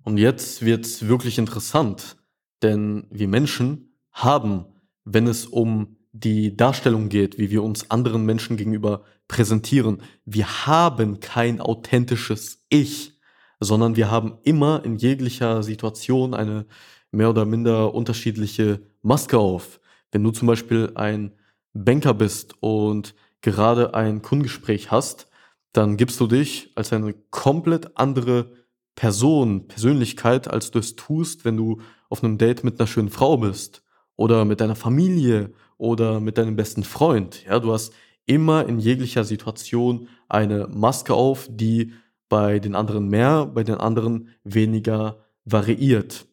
Und 0.05 0.19
jetzt 0.19 0.65
wird's 0.65 1.09
wirklich 1.09 1.39
interessant, 1.39 2.17
denn 2.63 3.07
wir 3.11 3.29
Menschen 3.29 3.97
haben, 4.13 4.67
wenn 5.05 5.27
es 5.27 5.47
um 5.47 5.97
die 6.13 6.57
Darstellung 6.57 7.09
geht, 7.09 7.39
wie 7.39 7.51
wir 7.51 7.63
uns 7.63 7.91
anderen 7.91 8.25
Menschen 8.25 8.57
gegenüber 8.57 9.03
präsentieren. 9.29 10.03
Wir 10.25 10.67
haben 10.67 11.21
kein 11.21 11.61
authentisches 11.61 12.65
Ich, 12.69 13.16
sondern 13.61 13.97
wir 13.97 14.11
haben 14.11 14.39
immer 14.43 14.85
in 14.85 14.97
jeglicher 14.97 15.63
Situation 15.63 16.35
eine 16.35 16.67
mehr 17.11 17.31
oder 17.31 17.45
minder 17.45 17.95
unterschiedliche 17.95 18.83
Maske 19.03 19.39
auf. 19.39 19.81
Wenn 20.13 20.23
du 20.23 20.31
zum 20.31 20.49
Beispiel 20.49 20.93
ein 20.95 21.33
Banker 21.73 22.15
bist 22.15 22.55
und 22.61 23.15
gerade 23.41 23.95
ein 23.95 24.23
Kundengespräch 24.23 24.91
hast, 24.91 25.29
dann 25.73 25.97
gibst 25.97 26.21
du 26.21 26.27
dich 26.27 26.73
als 26.75 26.93
eine 26.93 27.15
komplett 27.31 27.97
andere 27.97 28.53
Person, 28.95 29.69
Persönlichkeit, 29.69 30.49
als 30.49 30.71
du 30.71 30.79
es 30.79 30.97
tust, 30.97 31.45
wenn 31.45 31.57
du 31.57 31.81
auf 32.09 32.25
einem 32.25 32.39
Date 32.39 32.65
mit 32.65 32.81
einer 32.81 32.87
schönen 32.87 33.11
Frau 33.11 33.37
bist 33.37 33.83
oder 34.17 34.45
mit 34.45 34.61
deiner 34.61 34.75
Familie 34.75 35.53
oder 35.77 36.19
mit 36.19 36.39
deinem 36.39 36.57
besten 36.57 36.83
Freund. 36.83 37.45
Ja, 37.45 37.59
du 37.61 37.73
hast 37.73 37.93
immer 38.25 38.67
in 38.67 38.79
jeglicher 38.79 39.25
Situation 39.25 40.09
eine 40.29 40.67
Maske 40.69 41.15
auf, 41.15 41.47
die 41.51 41.93
bei 42.29 42.59
den 42.59 42.75
anderen 42.75 43.09
mehr, 43.09 43.47
bei 43.47 43.65
den 43.65 43.77
anderen 43.77 44.31
weniger 44.45 45.25
variiert. 45.45 46.27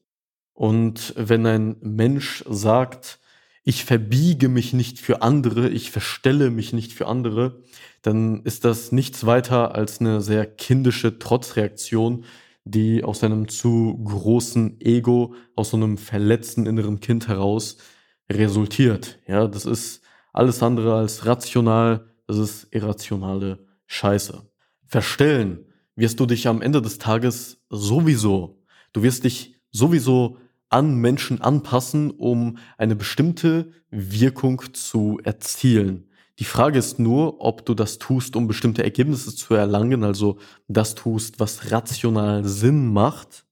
Und 0.53 1.13
wenn 1.17 1.45
ein 1.45 1.77
Mensch 1.81 2.43
sagt, 2.50 3.19
ich 3.63 3.85
verbiege 3.85 4.50
mich 4.50 4.73
nicht 4.73 5.00
für 5.00 5.21
andere, 5.21 5.69
ich 5.69 5.91
verstelle 5.91 6.50
mich 6.50 6.73
nicht 6.73 6.93
für 6.93 7.07
andere, 7.07 7.62
dann 8.01 8.43
ist 8.43 8.65
das 8.65 8.91
nichts 8.91 9.25
weiter 9.25 9.73
als 9.75 10.01
eine 10.01 10.21
sehr 10.21 10.45
kindische 10.45 11.17
Trotzreaktion, 11.17 12.25
die 12.65 13.03
aus 13.03 13.23
einem 13.23 13.47
zu 13.47 14.01
großen 14.03 14.79
Ego, 14.81 15.35
aus 15.55 15.71
so 15.71 15.77
einem 15.77 15.97
verletzten 15.97 16.65
inneren 16.65 17.00
Kind 17.00 17.27
heraus 17.27 17.77
resultiert. 18.31 19.19
Ja, 19.27 19.47
das 19.47 19.65
ist 19.65 20.01
alles 20.33 20.62
andere 20.62 20.95
als 20.95 21.25
rational, 21.25 22.09
das 22.27 22.38
ist 22.38 22.67
irrationale 22.71 23.65
Scheiße. 23.85 24.50
Verstellen 24.85 25.65
wirst 25.95 26.19
du 26.19 26.25
dich 26.25 26.47
am 26.47 26.62
Ende 26.62 26.81
des 26.81 26.97
Tages 26.97 27.62
sowieso. 27.69 28.62
Du 28.93 29.03
wirst 29.03 29.23
dich 29.23 29.55
sowieso 29.71 30.38
an 30.69 30.95
Menschen 30.95 31.41
anpassen, 31.41 32.12
um 32.12 32.57
eine 32.77 32.95
bestimmte 32.95 33.71
Wirkung 33.91 34.62
zu 34.73 35.19
erzielen. 35.23 36.09
Die 36.39 36.45
Frage 36.45 36.79
ist 36.79 36.97
nur, 36.97 37.41
ob 37.41 37.63
du 37.65 37.75
das 37.75 38.00
tust, 38.00 38.35
um 38.35 38.47
bestimmte 38.47 38.83
Ergebnisse 38.83 39.35
zu 39.35 39.53
erlangen, 39.53 40.03
also 40.03 40.39
das 40.67 40.95
tust, 40.95 41.39
was 41.39 41.71
rational 41.71 42.43
Sinn 42.43 42.91
macht, 42.91 43.45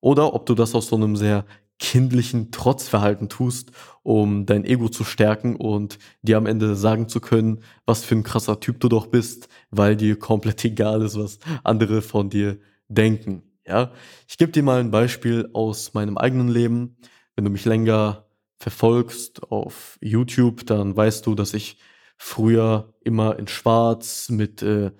oder 0.00 0.34
ob 0.34 0.44
du 0.46 0.54
das 0.54 0.74
aus 0.74 0.88
so 0.88 0.96
einem 0.96 1.16
sehr 1.16 1.46
kindlichen 1.82 2.52
Trotzverhalten 2.52 3.28
tust, 3.28 3.72
um 4.04 4.46
dein 4.46 4.64
Ego 4.64 4.88
zu 4.88 5.02
stärken 5.02 5.56
und 5.56 5.98
dir 6.22 6.36
am 6.36 6.46
Ende 6.46 6.76
sagen 6.76 7.08
zu 7.08 7.20
können, 7.20 7.64
was 7.86 8.04
für 8.04 8.14
ein 8.14 8.22
krasser 8.22 8.60
Typ 8.60 8.78
du 8.78 8.88
doch 8.88 9.08
bist, 9.08 9.48
weil 9.72 9.96
dir 9.96 10.16
komplett 10.16 10.64
egal 10.64 11.02
ist, 11.02 11.18
was 11.18 11.40
andere 11.64 12.00
von 12.00 12.30
dir 12.30 12.60
denken. 12.86 13.42
Ja, 13.66 13.90
ich 14.28 14.38
gebe 14.38 14.52
dir 14.52 14.62
mal 14.62 14.78
ein 14.78 14.92
Beispiel 14.92 15.50
aus 15.54 15.92
meinem 15.92 16.16
eigenen 16.16 16.46
Leben. 16.46 16.96
Wenn 17.34 17.44
du 17.44 17.50
mich 17.50 17.64
länger 17.64 18.26
verfolgst 18.58 19.42
auf 19.50 19.98
YouTube, 20.00 20.64
dann 20.66 20.96
weißt 20.96 21.26
du, 21.26 21.34
dass 21.34 21.52
ich 21.52 21.78
früher 22.16 22.94
immer 23.00 23.40
in 23.40 23.48
Schwarz 23.48 24.28
mit 24.28 24.62
äh, 24.62 24.92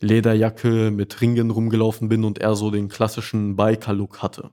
Lederjacke, 0.00 0.90
mit 0.90 1.20
Ringen 1.20 1.50
rumgelaufen 1.50 2.08
bin 2.08 2.24
und 2.24 2.38
eher 2.38 2.54
so 2.54 2.70
den 2.70 2.88
klassischen 2.88 3.54
Biker-Look 3.54 4.22
hatte. 4.22 4.50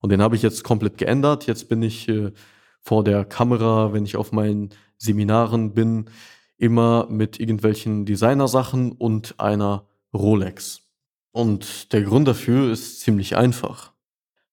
Und 0.00 0.10
den 0.10 0.22
habe 0.22 0.36
ich 0.36 0.42
jetzt 0.42 0.64
komplett 0.64 0.98
geändert. 0.98 1.46
Jetzt 1.46 1.68
bin 1.68 1.82
ich 1.82 2.08
äh, 2.08 2.32
vor 2.80 3.04
der 3.04 3.24
Kamera, 3.24 3.92
wenn 3.92 4.04
ich 4.04 4.16
auf 4.16 4.32
meinen 4.32 4.70
Seminaren 4.96 5.74
bin, 5.74 6.06
immer 6.56 7.06
mit 7.08 7.38
irgendwelchen 7.38 8.04
Designersachen 8.04 8.92
und 8.92 9.38
einer 9.38 9.86
Rolex. 10.12 10.80
Und 11.32 11.92
der 11.92 12.02
Grund 12.02 12.26
dafür 12.26 12.70
ist 12.72 13.00
ziemlich 13.00 13.36
einfach. 13.36 13.92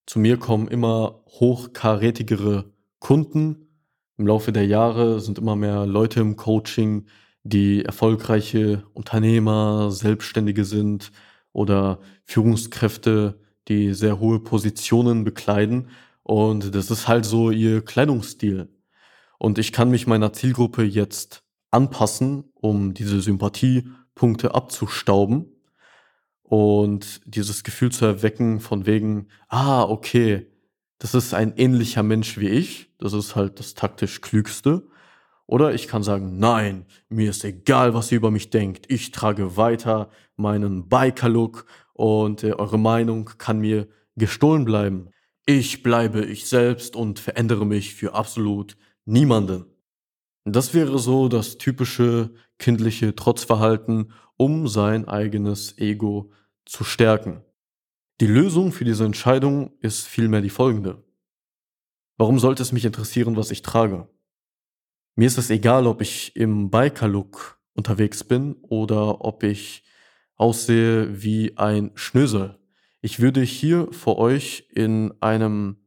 Zu 0.06 0.20
mir 0.20 0.38
kommen 0.38 0.68
immer 0.68 1.24
hochkarätigere 1.28 2.72
Kunden. 3.00 3.80
Im 4.18 4.28
Laufe 4.28 4.52
der 4.52 4.68
Jahre 4.68 5.20
sind 5.20 5.40
immer 5.40 5.56
mehr 5.56 5.86
Leute 5.86 6.20
im 6.20 6.36
Coaching, 6.36 7.08
die 7.44 7.84
erfolgreiche 7.84 8.84
Unternehmer, 8.94 9.92
Selbstständige 9.92 10.66
sind 10.66 11.12
oder 11.54 12.00
Führungskräfte, 12.24 13.40
die 13.68 13.94
sehr 13.94 14.20
hohe 14.20 14.40
Positionen 14.40 15.24
bekleiden. 15.24 15.90
Und 16.24 16.76
das 16.76 16.92
ist 16.92 17.08
halt 17.08 17.26
so 17.26 17.52
ihr 17.52 17.84
Kleidungsstil. 17.84 18.70
Und 19.38 19.58
ich 19.60 19.72
kann 19.72 19.90
mich 19.90 20.08
meiner 20.08 20.34
Zielgruppe 20.34 20.84
jetzt 20.84 21.44
anpassen, 21.72 22.46
um 22.54 22.94
diese 22.94 23.22
Sympathiepunkte 23.22 24.56
abzustauben 24.56 25.52
und 26.44 27.22
dieses 27.26 27.64
Gefühl 27.64 27.92
zu 27.92 28.06
erwecken 28.06 28.60
von 28.60 28.86
wegen, 28.86 29.28
ah, 29.50 29.84
okay, 29.84 30.48
das 31.00 31.14
ist 31.14 31.34
ein 31.34 31.54
ähnlicher 31.58 32.04
Mensch 32.04 32.38
wie 32.38 32.48
ich, 32.48 32.92
das 32.98 33.14
ist 33.14 33.36
halt 33.36 33.60
das 33.60 33.74
taktisch 33.74 34.22
klügste. 34.22 34.88
Oder 35.48 35.74
ich 35.74 35.88
kann 35.88 36.02
sagen, 36.02 36.40
nein, 36.40 36.86
mir 37.10 37.30
ist 37.30 37.44
egal, 37.44 37.94
was 37.94 38.12
ihr 38.12 38.18
über 38.18 38.32
mich 38.32 38.50
denkt. 38.50 38.86
Ich 38.90 39.12
trage 39.12 39.58
weiter 39.58 40.10
meinen 40.38 40.88
Biker-Look 40.88 41.66
und 41.96 42.44
äh, 42.44 42.52
eure 42.54 42.78
Meinung 42.78 43.32
kann 43.38 43.60
mir 43.60 43.88
gestohlen 44.16 44.66
bleiben. 44.66 45.10
Ich 45.46 45.82
bleibe 45.82 46.26
ich 46.26 46.48
selbst 46.48 46.96
und 46.96 47.20
verändere 47.20 47.66
mich 47.66 47.96
für 47.96 48.14
absolut 48.14 48.78
niemanden. 49.06 49.66
Das 50.44 50.74
wäre 50.74 51.00
so 51.00 51.30
das 51.30 51.58
typische 51.58 52.34
kindliche 52.60 53.16
Trotzverhalten, 53.16 54.12
um 54.38 54.68
sein 54.68 55.08
eigenes 55.08 55.78
Ego 55.78 56.32
zu 56.66 56.84
stärken. 56.84 57.42
Die 58.22 58.28
Lösung 58.28 58.72
für 58.72 58.86
diese 58.86 59.06
Entscheidung 59.06 59.72
ist 59.80 60.06
vielmehr 60.08 60.42
die 60.42 60.50
folgende. 60.50 61.04
Warum 62.18 62.40
sollte 62.40 62.64
es 62.64 62.72
mich 62.72 62.86
interessieren, 62.86 63.36
was 63.36 63.52
ich 63.52 63.62
trage? 63.62 64.08
Mir 65.16 65.28
ist 65.28 65.38
es 65.38 65.50
egal, 65.50 65.88
ob 65.88 66.02
ich 66.02 66.36
im 66.36 66.70
Biker-Look 66.70 67.60
unterwegs 67.74 68.24
bin 68.24 68.56
oder 68.62 69.24
ob 69.24 69.44
ich 69.44 69.85
aussehe 70.36 71.22
wie 71.22 71.58
ein 71.58 71.92
Schnösel. 71.96 72.58
Ich 73.02 73.20
würde 73.20 73.42
hier 73.42 73.88
vor 73.92 74.18
euch 74.18 74.68
in 74.74 75.14
einem 75.22 75.78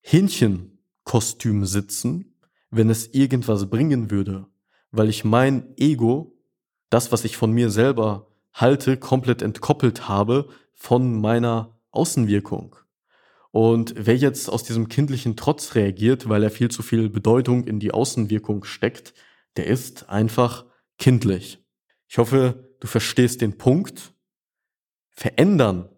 Hähnchenkostüm 0.00 1.64
sitzen, 1.64 2.36
wenn 2.70 2.90
es 2.90 3.14
irgendwas 3.14 3.70
bringen 3.70 4.10
würde, 4.10 4.46
weil 4.90 5.08
ich 5.08 5.24
mein 5.24 5.74
Ego, 5.76 6.36
das, 6.90 7.12
was 7.12 7.24
ich 7.24 7.36
von 7.36 7.52
mir 7.52 7.70
selber 7.70 8.28
halte, 8.52 8.96
komplett 8.96 9.42
entkoppelt 9.42 10.08
habe 10.08 10.48
von 10.74 11.20
meiner 11.20 11.78
Außenwirkung. 11.90 12.76
Und 13.50 13.94
wer 13.96 14.16
jetzt 14.16 14.50
aus 14.50 14.64
diesem 14.64 14.88
kindlichen 14.88 15.36
Trotz 15.36 15.76
reagiert, 15.76 16.28
weil 16.28 16.42
er 16.42 16.50
viel 16.50 16.70
zu 16.70 16.82
viel 16.82 17.08
Bedeutung 17.08 17.64
in 17.64 17.78
die 17.78 17.92
Außenwirkung 17.92 18.64
steckt, 18.64 19.14
der 19.56 19.68
ist 19.68 20.08
einfach 20.08 20.64
kindlich. 20.98 21.64
Ich 22.08 22.18
hoffe, 22.18 22.73
du 22.84 22.88
verstehst 22.88 23.40
den 23.40 23.56
Punkt. 23.56 24.12
Verändern 25.08 25.88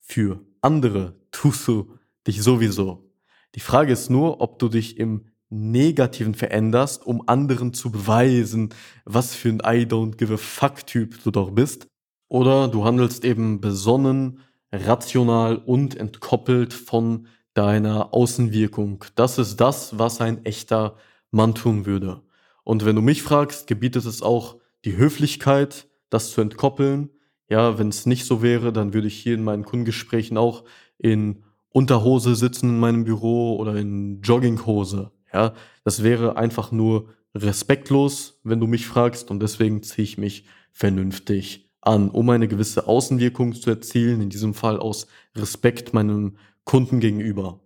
für 0.00 0.44
andere 0.60 1.14
tust 1.30 1.68
du 1.68 1.92
dich 2.26 2.42
sowieso. 2.42 3.12
Die 3.54 3.60
Frage 3.60 3.92
ist 3.92 4.10
nur, 4.10 4.40
ob 4.40 4.58
du 4.58 4.68
dich 4.68 4.98
im 4.98 5.26
Negativen 5.50 6.34
veränderst, 6.34 7.06
um 7.06 7.28
anderen 7.28 7.72
zu 7.74 7.92
beweisen, 7.92 8.70
was 9.04 9.36
für 9.36 9.50
ein 9.50 9.60
I 9.60 9.86
don't 9.86 10.16
give 10.16 10.34
a 10.34 10.36
fuck 10.36 10.84
Typ 10.84 11.22
du 11.22 11.30
doch 11.30 11.52
bist. 11.52 11.86
Oder 12.26 12.66
du 12.66 12.84
handelst 12.84 13.24
eben 13.24 13.60
besonnen, 13.60 14.40
rational 14.72 15.58
und 15.58 15.94
entkoppelt 15.94 16.74
von 16.74 17.28
deiner 17.54 18.12
Außenwirkung. 18.12 19.04
Das 19.14 19.38
ist 19.38 19.58
das, 19.58 19.96
was 19.96 20.20
ein 20.20 20.44
echter 20.44 20.96
Mann 21.30 21.54
tun 21.54 21.86
würde. 21.86 22.22
Und 22.64 22.84
wenn 22.84 22.96
du 22.96 23.02
mich 23.02 23.22
fragst, 23.22 23.68
gebietet 23.68 24.06
es 24.06 24.22
auch 24.22 24.56
die 24.84 24.96
Höflichkeit, 24.96 25.86
das 26.10 26.30
zu 26.30 26.40
entkoppeln. 26.40 27.10
Ja, 27.48 27.78
wenn 27.78 27.88
es 27.88 28.06
nicht 28.06 28.24
so 28.24 28.42
wäre, 28.42 28.72
dann 28.72 28.92
würde 28.92 29.08
ich 29.08 29.16
hier 29.16 29.34
in 29.34 29.44
meinen 29.44 29.64
Kundengesprächen 29.64 30.36
auch 30.36 30.64
in 30.98 31.44
Unterhose 31.70 32.34
sitzen 32.34 32.70
in 32.70 32.78
meinem 32.78 33.04
Büro 33.04 33.56
oder 33.56 33.76
in 33.76 34.22
Jogginghose. 34.22 35.12
Ja, 35.32 35.52
das 35.84 36.02
wäre 36.02 36.36
einfach 36.36 36.72
nur 36.72 37.10
respektlos, 37.34 38.40
wenn 38.44 38.60
du 38.60 38.66
mich 38.66 38.86
fragst 38.86 39.30
und 39.30 39.40
deswegen 39.40 39.82
ziehe 39.82 40.04
ich 40.04 40.18
mich 40.18 40.46
vernünftig 40.72 41.70
an, 41.82 42.10
um 42.10 42.28
eine 42.30 42.48
gewisse 42.48 42.86
Außenwirkung 42.86 43.54
zu 43.54 43.70
erzielen, 43.70 44.20
in 44.20 44.30
diesem 44.30 44.54
Fall 44.54 44.78
aus 44.78 45.06
Respekt 45.34 45.94
meinem 45.94 46.36
Kunden 46.64 46.98
gegenüber. 47.00 47.60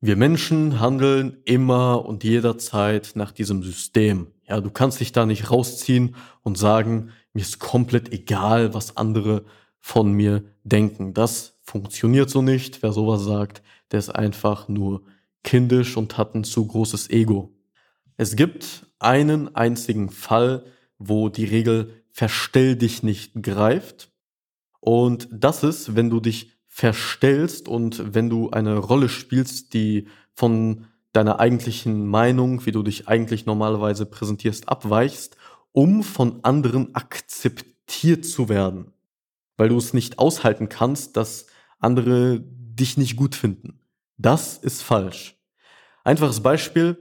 Wir 0.00 0.16
Menschen 0.16 0.78
handeln 0.78 1.38
immer 1.44 2.04
und 2.06 2.22
jederzeit 2.22 3.12
nach 3.16 3.32
diesem 3.32 3.64
System. 3.64 4.28
Ja, 4.48 4.60
du 4.60 4.70
kannst 4.70 5.00
dich 5.00 5.10
da 5.10 5.26
nicht 5.26 5.50
rausziehen 5.50 6.14
und 6.42 6.56
sagen, 6.56 7.10
mir 7.38 7.42
ist 7.42 7.60
komplett 7.60 8.12
egal, 8.12 8.74
was 8.74 8.96
andere 8.96 9.44
von 9.78 10.10
mir 10.10 10.42
denken. 10.64 11.14
Das 11.14 11.56
funktioniert 11.62 12.28
so 12.28 12.42
nicht. 12.42 12.82
Wer 12.82 12.92
sowas 12.92 13.22
sagt, 13.22 13.62
der 13.92 14.00
ist 14.00 14.10
einfach 14.10 14.66
nur 14.66 15.02
kindisch 15.44 15.96
und 15.96 16.18
hat 16.18 16.34
ein 16.34 16.42
zu 16.42 16.66
großes 16.66 17.10
Ego. 17.10 17.54
Es 18.16 18.34
gibt 18.34 18.86
einen 18.98 19.54
einzigen 19.54 20.10
Fall, 20.10 20.64
wo 20.98 21.28
die 21.28 21.44
Regel 21.44 22.02
verstell 22.10 22.74
dich 22.74 23.04
nicht 23.04 23.40
greift. 23.40 24.10
Und 24.80 25.28
das 25.30 25.62
ist, 25.62 25.94
wenn 25.94 26.10
du 26.10 26.18
dich 26.18 26.58
verstellst 26.66 27.68
und 27.68 28.14
wenn 28.16 28.28
du 28.28 28.50
eine 28.50 28.78
Rolle 28.78 29.08
spielst, 29.08 29.74
die 29.74 30.08
von 30.34 30.86
deiner 31.12 31.38
eigentlichen 31.38 32.04
Meinung, 32.08 32.66
wie 32.66 32.72
du 32.72 32.82
dich 32.82 33.06
eigentlich 33.06 33.46
normalerweise 33.46 34.06
präsentierst, 34.06 34.68
abweichst, 34.68 35.36
um 35.78 36.02
von 36.02 36.40
anderen 36.42 36.92
akzeptiert 36.96 38.24
zu 38.24 38.48
werden. 38.48 38.90
Weil 39.56 39.68
du 39.68 39.76
es 39.76 39.94
nicht 39.94 40.18
aushalten 40.18 40.68
kannst, 40.68 41.16
dass 41.16 41.46
andere 41.78 42.40
dich 42.40 42.96
nicht 42.96 43.14
gut 43.14 43.36
finden. 43.36 43.78
Das 44.16 44.58
ist 44.58 44.82
falsch. 44.82 45.36
Einfaches 46.02 46.40
Beispiel. 46.42 46.98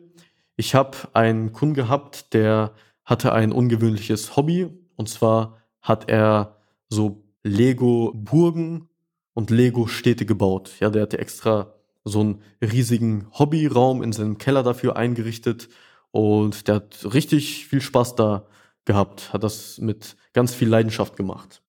Ich 0.57 0.75
habe 0.75 0.95
einen 1.13 1.53
Kunden 1.53 1.73
gehabt, 1.73 2.35
der 2.35 2.75
hatte 3.03 3.33
ein 3.33 3.51
ungewöhnliches 3.51 4.35
Hobby 4.35 4.69
und 4.95 5.09
zwar 5.09 5.57
hat 5.81 6.07
er 6.07 6.59
so 6.87 7.23
Lego-Burgen 7.41 8.89
und 9.33 9.49
Lego-Städte 9.49 10.27
gebaut. 10.27 10.73
Ja, 10.79 10.91
der 10.91 11.01
hatte 11.01 11.17
extra 11.17 11.73
so 12.05 12.19
einen 12.19 12.43
riesigen 12.61 13.25
Hobbyraum 13.31 14.03
in 14.03 14.13
seinem 14.13 14.37
Keller 14.37 14.61
dafür 14.61 14.97
eingerichtet 14.97 15.67
und 16.11 16.67
der 16.67 16.75
hat 16.75 17.11
richtig 17.11 17.65
viel 17.65 17.81
Spaß 17.81 18.13
da 18.13 18.45
gehabt, 18.87 19.31
hat 19.31 19.43
das 19.43 19.77
mit 19.77 20.17
ganz 20.33 20.55
viel 20.55 20.67
Leidenschaft 20.67 21.15
gemacht. 21.15 21.61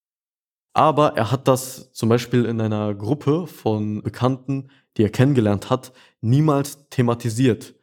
Aber 0.73 1.17
er 1.17 1.31
hat 1.31 1.47
das 1.49 1.93
zum 1.93 2.09
Beispiel 2.09 2.47
in 2.47 2.61
einer 2.61 2.95
Gruppe 2.95 3.47
von 3.47 4.03
Bekannten, 4.03 4.71
die 4.97 5.03
er 5.03 5.11
kennengelernt 5.11 5.69
hat, 5.69 5.93
niemals 6.23 6.89
thematisiert 6.89 7.75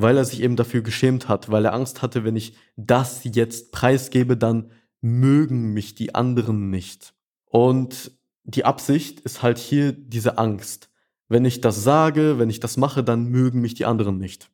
weil 0.00 0.16
er 0.16 0.24
sich 0.24 0.42
eben 0.42 0.54
dafür 0.54 0.82
geschämt 0.82 1.28
hat, 1.28 1.50
weil 1.50 1.64
er 1.64 1.74
Angst 1.74 2.02
hatte, 2.02 2.22
wenn 2.22 2.36
ich 2.36 2.54
das 2.76 3.22
jetzt 3.24 3.72
preisgebe, 3.72 4.36
dann 4.36 4.70
mögen 5.00 5.74
mich 5.74 5.96
die 5.96 6.14
anderen 6.14 6.70
nicht. 6.70 7.14
Und 7.46 8.12
die 8.44 8.64
Absicht 8.64 9.18
ist 9.18 9.42
halt 9.42 9.58
hier 9.58 9.90
diese 9.90 10.38
Angst. 10.38 10.88
Wenn 11.26 11.44
ich 11.44 11.60
das 11.60 11.82
sage, 11.82 12.38
wenn 12.38 12.48
ich 12.48 12.60
das 12.60 12.76
mache, 12.76 13.02
dann 13.02 13.24
mögen 13.26 13.60
mich 13.60 13.74
die 13.74 13.86
anderen 13.86 14.18
nicht. 14.18 14.52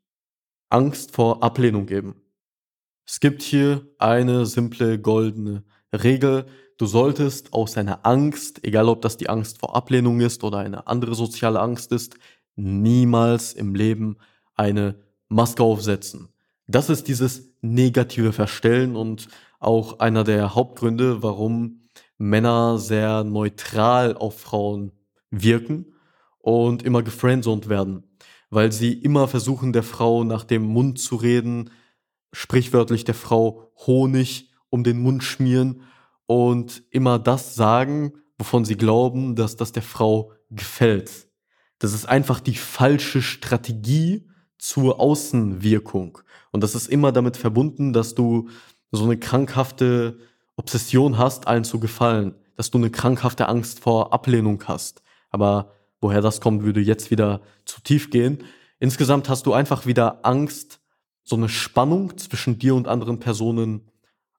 Angst 0.71 1.11
vor 1.11 1.43
Ablehnung 1.43 1.91
eben. 1.91 2.24
Es 3.07 3.21
gibt 3.21 3.43
hier 3.43 3.87
eine 3.99 4.47
simple 4.47 4.99
goldene 4.99 5.63
Regel. 5.93 6.47
Du 6.79 6.87
solltest 6.87 7.53
aus 7.53 7.77
einer 7.77 8.05
Angst, 8.07 8.65
egal 8.65 8.89
ob 8.89 9.03
das 9.03 9.17
die 9.17 9.29
Angst 9.29 9.59
vor 9.59 9.77
Ablehnung 9.77 10.21
ist 10.21 10.43
oder 10.43 10.59
eine 10.59 10.87
andere 10.87 11.15
soziale 11.15 11.61
Angst 11.61 11.93
ist, 11.93 12.17
niemals 12.57 13.53
im 13.53 13.75
Leben 13.75 14.17
eine 14.55 14.97
Maske 15.29 15.63
aufsetzen. 15.63 16.29
Das 16.67 16.89
ist 16.89 17.09
dieses 17.09 17.53
negative 17.61 18.33
Verstellen 18.33 18.97
und 18.97 19.29
auch 19.61 19.99
einer 19.99 20.25
der 20.25 20.55
Hauptgründe, 20.55 21.23
warum 21.23 21.89
Männer 22.17 22.79
sehr 22.79 23.23
neutral 23.23 24.17
auf 24.17 24.41
Frauen 24.41 24.93
wirken 25.31 25.93
und 26.39 26.83
immer 26.83 27.03
gefriendzoned 27.03 27.69
werden, 27.69 28.05
weil 28.51 28.73
sie 28.73 28.93
immer 28.93 29.29
versuchen, 29.29 29.73
der 29.73 29.83
Frau 29.83 30.25
nach 30.25 30.45
dem 30.45 30.65
Mund 30.65 30.99
zu 30.99 31.17
reden, 31.17 31.71
sprichwörtlich 32.35 33.05
der 33.05 33.15
Frau 33.15 33.71
Honig 33.87 34.51
um 34.71 34.85
den 34.85 35.01
Mund 35.01 35.23
schmieren 35.23 35.83
und 36.27 36.83
immer 36.91 37.19
das 37.19 37.55
sagen, 37.55 38.15
wovon 38.39 38.65
sie 38.65 38.77
glauben, 38.77 39.37
dass 39.37 39.57
das 39.57 39.73
der 39.73 39.83
Frau 39.83 40.33
gefällt. 40.51 41.29
Das 41.79 41.93
ist 41.93 42.07
einfach 42.07 42.41
die 42.41 42.57
falsche 42.57 43.23
Strategie 43.23 44.29
zur 44.59 45.01
Außenwirkung. 45.01 46.19
Und 46.51 46.63
das 46.63 46.75
ist 46.75 46.89
immer 46.89 47.13
damit 47.13 47.37
verbunden, 47.37 47.93
dass 47.93 48.15
du 48.15 48.49
so 48.91 49.05
eine 49.05 49.19
krankhafte 49.19 50.19
Obsession 50.57 51.19
hast, 51.19 51.47
allen 51.47 51.65
zu 51.65 51.79
gefallen, 51.81 52.35
dass 52.57 52.71
du 52.71 52.79
eine 52.79 52.91
krankhafte 52.91 53.49
Angst 53.49 53.81
vor 53.81 54.13
Ablehnung 54.13 54.63
hast. 54.67 55.03
Aber 55.31 55.73
woher 56.01 56.21
das 56.21 56.41
kommt, 56.41 56.63
würde 56.63 56.81
jetzt 56.81 57.11
wieder 57.11 57.41
zu 57.65 57.81
tief 57.81 58.11
gehen. 58.11 58.45
Insgesamt 58.79 59.29
hast 59.29 59.47
du 59.47 59.53
einfach 59.53 59.87
wieder 59.87 60.25
Angst, 60.25 60.81
so 61.25 61.37
eine 61.37 61.49
Spannung 61.49 62.17
zwischen 62.19 62.59
dir 62.59 62.75
und 62.75 62.87
anderen 62.87 63.19
Personen 63.19 63.91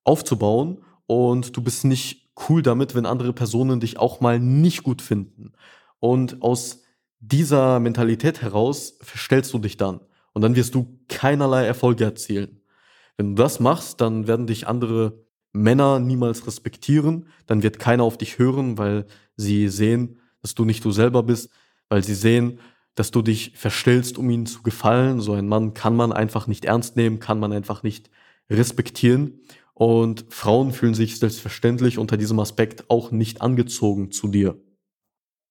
aufzubauen 0.03 0.83
und 1.07 1.55
du 1.55 1.61
bist 1.61 1.83
nicht 1.85 2.29
cool 2.49 2.61
damit, 2.61 2.95
wenn 2.95 3.05
andere 3.05 3.33
Personen 3.33 3.79
dich 3.79 3.97
auch 3.97 4.21
mal 4.21 4.39
nicht 4.39 4.83
gut 4.83 5.01
finden. 5.01 5.53
Und 5.99 6.41
aus 6.41 6.83
dieser 7.19 7.79
Mentalität 7.79 8.41
heraus 8.41 8.97
verstellst 9.01 9.53
du 9.53 9.59
dich 9.59 9.77
dann 9.77 9.99
und 10.33 10.41
dann 10.41 10.55
wirst 10.55 10.75
du 10.75 10.99
keinerlei 11.07 11.65
Erfolge 11.65 12.03
erzielen. 12.03 12.61
Wenn 13.17 13.35
du 13.35 13.41
das 13.41 13.59
machst, 13.59 14.01
dann 14.01 14.27
werden 14.27 14.47
dich 14.47 14.67
andere 14.67 15.25
Männer 15.53 15.99
niemals 15.99 16.45
respektieren, 16.45 17.27
dann 17.47 17.63
wird 17.63 17.79
keiner 17.79 18.03
auf 18.03 18.17
dich 18.17 18.37
hören, 18.37 18.77
weil 18.77 19.05
sie 19.37 19.69
sehen, 19.69 20.19
dass 20.41 20.53
du 20.53 20.65
nicht 20.65 20.83
du 20.83 20.91
selber 20.91 21.23
bist, 21.23 21.49
weil 21.89 22.03
sie 22.03 22.13
sehen, 22.13 22.59
dass 22.95 23.11
du 23.11 23.21
dich 23.21 23.51
verstellst, 23.55 24.17
um 24.17 24.29
ihnen 24.29 24.45
zu 24.45 24.63
gefallen. 24.63 25.21
So 25.21 25.33
ein 25.33 25.47
Mann 25.47 25.73
kann 25.73 25.95
man 25.95 26.11
einfach 26.11 26.47
nicht 26.47 26.65
ernst 26.65 26.95
nehmen, 26.95 27.19
kann 27.19 27.39
man 27.39 27.51
einfach 27.51 27.83
nicht 27.83 28.09
respektieren. 28.49 29.41
Und 29.73 30.25
Frauen 30.29 30.71
fühlen 30.71 30.93
sich 30.93 31.19
selbstverständlich 31.19 31.97
unter 31.97 32.15
diesem 32.15 32.39
Aspekt 32.39 32.89
auch 32.89 33.11
nicht 33.11 33.41
angezogen 33.41 34.11
zu 34.11 34.29
dir. 34.29 34.57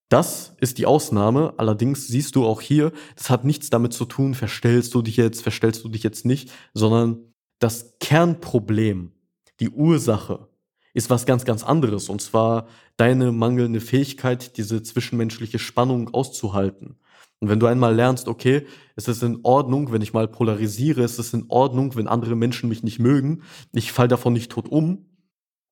Das 0.09 0.54
ist 0.61 0.78
die 0.78 0.87
Ausnahme. 0.87 1.54
Allerdings 1.59 2.07
siehst 2.09 2.37
du 2.37 2.46
auch 2.46 2.61
hier, 2.61 2.92
das 3.16 3.30
hat 3.30 3.44
nichts 3.44 3.68
damit 3.68 3.92
zu 3.92 4.07
tun, 4.07 4.35
verstellst 4.35 4.94
du 4.94 5.02
dich 5.02 5.16
jetzt, 5.16 5.42
verstellst 5.42 5.85
du 5.85 5.88
dich 5.88 6.02
jetzt 6.02 6.24
nicht, 6.24 6.50
sondern 6.72 7.35
das 7.59 7.96
Kernproblem, 8.00 9.12
die 9.61 9.70
Ursache 9.70 10.48
ist 10.94 11.11
was 11.11 11.26
ganz, 11.26 11.44
ganz 11.44 11.64
anderes. 11.64 12.09
Und 12.09 12.22
zwar 12.22 12.68
deine 12.96 13.33
mangelnde 13.33 13.80
Fähigkeit, 13.80 14.57
diese 14.57 14.83
zwischenmenschliche 14.83 15.59
Spannung 15.59 16.14
auszuhalten. 16.14 16.96
Und 17.40 17.49
wenn 17.49 17.61
du 17.61 17.66
einmal 17.66 17.94
lernst, 17.94 18.29
okay, 18.29 18.66
es 18.97 19.09
ist 19.09 19.23
in 19.23 19.40
Ordnung, 19.42 19.92
wenn 19.92 20.03
ich 20.03 20.12
mal 20.12 20.29
polarisiere, 20.29 21.03
es 21.03 21.18
ist 21.18 21.35
in 21.35 21.47
Ordnung, 21.49 21.94
wenn 21.97 22.09
andere 22.09 22.37
Menschen 22.37 22.68
mich 22.68 22.83
nicht 22.83 22.99
mögen, 22.99 23.42
ich 23.73 23.92
fall 23.92 24.09
davon 24.09 24.33
nicht 24.33 24.51
tot 24.51 24.68
um, 24.68 25.07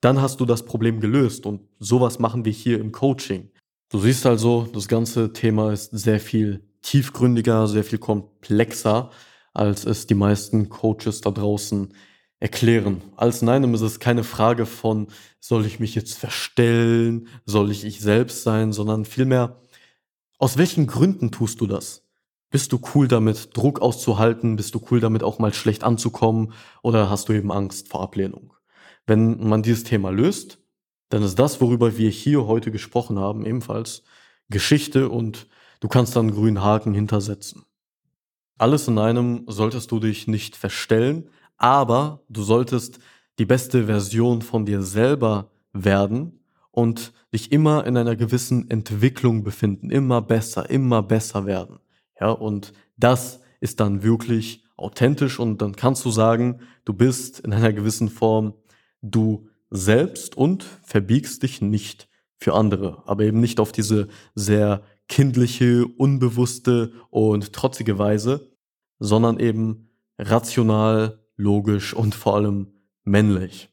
dann 0.01 0.21
hast 0.21 0.41
du 0.41 0.45
das 0.45 0.65
Problem 0.65 1.01
gelöst. 1.01 1.47
Und 1.47 1.63
sowas 1.79 2.19
machen 2.19 2.45
wir 2.45 2.53
hier 2.53 2.81
im 2.81 2.93
Coaching. 2.93 3.51
Du 3.89 3.99
siehst 3.99 4.27
also, 4.27 4.69
das 4.73 4.89
ganze 4.89 5.33
Thema 5.33 5.73
ist 5.73 5.91
sehr 5.93 6.21
viel 6.21 6.65
tiefgründiger, 6.83 7.69
sehr 7.69 7.85
viel 7.85 7.99
komplexer, 7.99 9.11
als 9.55 9.85
es 9.85 10.07
die 10.07 10.15
meisten 10.15 10.69
Coaches 10.69 11.21
da 11.21 11.31
draußen 11.31 11.93
erklären. 12.41 13.03
Als 13.17 13.41
in 13.41 13.49
einem 13.49 13.73
ist 13.75 13.83
es 13.83 14.01
keine 14.01 14.25
Frage 14.25 14.67
von, 14.67 15.07
soll 15.39 15.65
ich 15.65 15.79
mich 15.79 15.95
jetzt 15.95 16.19
verstellen, 16.19 17.29
soll 17.47 17.71
ich 17.71 17.85
ich 17.85 18.01
selbst 18.01 18.43
sein, 18.43 18.73
sondern 18.73 19.05
vielmehr, 19.05 19.61
aus 20.43 20.59
welchen 20.59 20.89
Gründen 20.89 21.31
tust 21.31 21.61
du 21.61 21.69
das? 21.69 22.03
Bist 22.51 22.73
du 22.73 22.81
cool 22.97 23.07
damit, 23.07 23.57
Druck 23.57 23.81
auszuhalten? 23.81 24.57
Bist 24.57 24.75
du 24.75 24.83
cool 24.91 24.99
damit, 24.99 25.23
auch 25.23 25.39
mal 25.39 25.55
schlecht 25.55 25.85
anzukommen? 25.85 26.53
Oder 26.83 27.09
hast 27.09 27.29
du 27.29 27.33
eben 27.33 27.53
Angst 27.53 27.89
vor 27.89 28.03
Ablehnung? 28.03 28.53
Wenn 29.07 29.47
man 29.47 29.63
dieses 29.63 29.85
Thema 29.85 30.11
löst, 30.11 30.59
dann 31.11 31.23
ist 31.23 31.39
das, 31.39 31.61
worüber 31.61 31.97
wir 31.97 32.11
hier 32.11 32.45
heute 32.49 32.73
gesprochen 32.73 33.21
haben, 33.21 33.47
ebenfalls 33.47 34.03
Geschichte 34.51 35.11
und 35.11 35.47
du 35.79 35.87
kannst 35.87 36.17
dann 36.17 36.27
einen 36.27 36.35
grünen 36.35 36.61
Haken 36.61 36.93
hintersetzen. 36.93 37.63
Alles 38.59 38.89
in 38.89 38.99
einem 38.99 39.45
solltest 39.47 39.93
du 39.93 40.01
dich 40.01 40.27
nicht 40.27 40.57
verstellen, 40.57 41.31
aber 41.57 42.25
du 42.29 42.43
solltest 42.43 42.99
die 43.39 43.47
beste 43.47 43.87
Version 43.87 44.43
von 44.43 44.67
dir 44.67 44.83
selber 44.83 45.53
werden 45.73 46.42
und 46.73 47.13
dich 47.33 47.53
immer 47.53 47.87
in 47.87 47.97
einer 47.97 48.17
gewissen 48.17 48.69
Entwicklung 48.69 49.45
befinden, 49.45 49.91
immer 49.91 50.21
besser, 50.21 50.69
immer 50.69 51.03
besser 51.03 51.47
werden. 51.47 51.79
Ja, 52.21 52.31
und 52.31 52.73
das 52.97 53.41
ist 53.61 53.79
dann 53.79 54.03
wirklich 54.03 54.65
authentisch 54.77 55.39
und 55.39 55.63
dann 55.63 55.77
kannst 55.77 56.05
du 56.05 56.11
sagen, 56.11 56.61
du 56.85 56.93
bist 56.93 57.41
in 57.41 57.53
einer 57.53 57.73
gewissen 57.73 58.09
Form 58.09 58.55
du 59.03 59.49
selbst 59.71 60.37
und 60.37 60.65
verbiegst 60.83 61.43
dich 61.43 61.61
nicht 61.61 62.09
für 62.37 62.55
andere, 62.55 63.03
aber 63.07 63.25
eben 63.25 63.41
nicht 63.41 63.61
auf 63.61 63.73
diese 63.73 64.09
sehr 64.35 64.83
kindliche, 65.09 65.87
unbewusste 65.87 66.93
und 67.11 67.53
trotzige 67.53 67.99
Weise, 67.99 68.51
sondern 68.99 69.39
eben 69.39 69.91
rational, 70.19 71.21
logisch 71.37 71.95
und 71.95 72.15
vor 72.15 72.37
allem 72.37 72.73
männlich. 73.05 73.71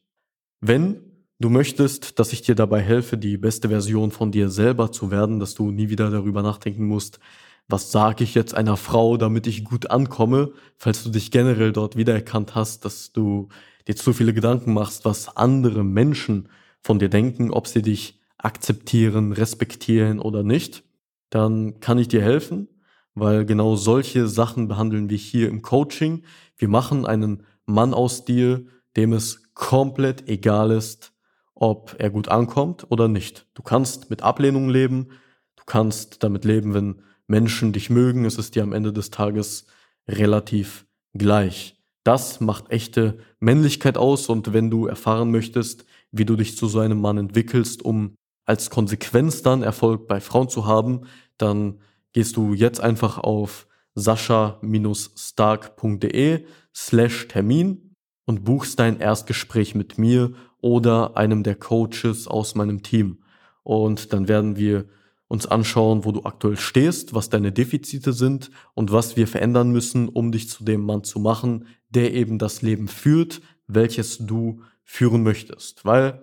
Wenn 0.60 1.09
Du 1.42 1.48
möchtest, 1.48 2.18
dass 2.18 2.34
ich 2.34 2.42
dir 2.42 2.54
dabei 2.54 2.82
helfe, 2.82 3.16
die 3.16 3.38
beste 3.38 3.70
Version 3.70 4.10
von 4.10 4.30
dir 4.30 4.50
selber 4.50 4.92
zu 4.92 5.10
werden, 5.10 5.40
dass 5.40 5.54
du 5.54 5.70
nie 5.70 5.88
wieder 5.88 6.10
darüber 6.10 6.42
nachdenken 6.42 6.84
musst, 6.84 7.18
was 7.66 7.90
sage 7.90 8.24
ich 8.24 8.34
jetzt 8.34 8.54
einer 8.54 8.76
Frau, 8.76 9.16
damit 9.16 9.46
ich 9.46 9.64
gut 9.64 9.90
ankomme, 9.90 10.52
falls 10.76 11.02
du 11.02 11.08
dich 11.08 11.30
generell 11.30 11.72
dort 11.72 11.96
wiedererkannt 11.96 12.54
hast, 12.54 12.84
dass 12.84 13.12
du 13.12 13.48
dir 13.88 13.96
zu 13.96 14.12
viele 14.12 14.34
Gedanken 14.34 14.74
machst, 14.74 15.06
was 15.06 15.34
andere 15.34 15.82
Menschen 15.82 16.50
von 16.82 16.98
dir 16.98 17.08
denken, 17.08 17.50
ob 17.50 17.66
sie 17.66 17.80
dich 17.80 18.20
akzeptieren, 18.36 19.32
respektieren 19.32 20.18
oder 20.18 20.42
nicht, 20.42 20.84
dann 21.30 21.80
kann 21.80 21.96
ich 21.96 22.08
dir 22.08 22.20
helfen, 22.20 22.68
weil 23.14 23.46
genau 23.46 23.76
solche 23.76 24.28
Sachen 24.28 24.68
behandeln 24.68 25.08
wir 25.08 25.16
hier 25.16 25.48
im 25.48 25.62
Coaching. 25.62 26.22
Wir 26.58 26.68
machen 26.68 27.06
einen 27.06 27.44
Mann 27.64 27.94
aus 27.94 28.26
dir, 28.26 28.66
dem 28.94 29.14
es 29.14 29.54
komplett 29.54 30.28
egal 30.28 30.70
ist, 30.70 31.14
ob 31.60 31.94
er 31.98 32.10
gut 32.10 32.28
ankommt 32.28 32.86
oder 32.88 33.06
nicht. 33.06 33.46
Du 33.54 33.62
kannst 33.62 34.10
mit 34.10 34.22
Ablehnung 34.22 34.68
leben, 34.68 35.10
du 35.56 35.62
kannst 35.66 36.24
damit 36.24 36.44
leben, 36.44 36.74
wenn 36.74 37.02
Menschen 37.28 37.72
dich 37.72 37.90
mögen, 37.90 38.24
es 38.24 38.38
ist 38.38 38.56
dir 38.56 38.64
am 38.64 38.72
Ende 38.72 38.92
des 38.92 39.10
Tages 39.10 39.66
relativ 40.08 40.86
gleich. 41.12 41.76
Das 42.02 42.40
macht 42.40 42.70
echte 42.70 43.18
Männlichkeit 43.40 43.98
aus 43.98 44.30
und 44.30 44.54
wenn 44.54 44.70
du 44.70 44.86
erfahren 44.86 45.30
möchtest, 45.30 45.84
wie 46.10 46.24
du 46.24 46.34
dich 46.34 46.56
zu 46.56 46.66
so 46.66 46.80
einem 46.80 46.98
Mann 47.00 47.18
entwickelst, 47.18 47.84
um 47.84 48.14
als 48.46 48.70
Konsequenz 48.70 49.42
dann 49.42 49.62
Erfolg 49.62 50.08
bei 50.08 50.20
Frauen 50.20 50.48
zu 50.48 50.64
haben, 50.66 51.02
dann 51.36 51.80
gehst 52.14 52.38
du 52.38 52.54
jetzt 52.54 52.80
einfach 52.80 53.18
auf 53.18 53.66
sascha-stark.de 53.94 56.46
slash 56.74 57.28
Termin 57.28 57.94
und 58.24 58.44
buchst 58.44 58.78
dein 58.78 58.98
Erstgespräch 58.98 59.74
mit 59.74 59.98
mir 59.98 60.32
oder 60.60 61.16
einem 61.16 61.42
der 61.42 61.54
Coaches 61.54 62.26
aus 62.26 62.54
meinem 62.54 62.82
Team. 62.82 63.18
Und 63.62 64.12
dann 64.12 64.28
werden 64.28 64.56
wir 64.56 64.86
uns 65.28 65.46
anschauen, 65.46 66.04
wo 66.04 66.10
du 66.10 66.24
aktuell 66.24 66.56
stehst, 66.56 67.14
was 67.14 67.30
deine 67.30 67.52
Defizite 67.52 68.12
sind 68.12 68.50
und 68.74 68.90
was 68.90 69.16
wir 69.16 69.28
verändern 69.28 69.70
müssen, 69.70 70.08
um 70.08 70.32
dich 70.32 70.48
zu 70.48 70.64
dem 70.64 70.80
Mann 70.80 71.04
zu 71.04 71.20
machen, 71.20 71.66
der 71.88 72.14
eben 72.14 72.38
das 72.38 72.62
Leben 72.62 72.88
führt, 72.88 73.40
welches 73.68 74.18
du 74.18 74.62
führen 74.82 75.22
möchtest. 75.22 75.84
Weil 75.84 76.20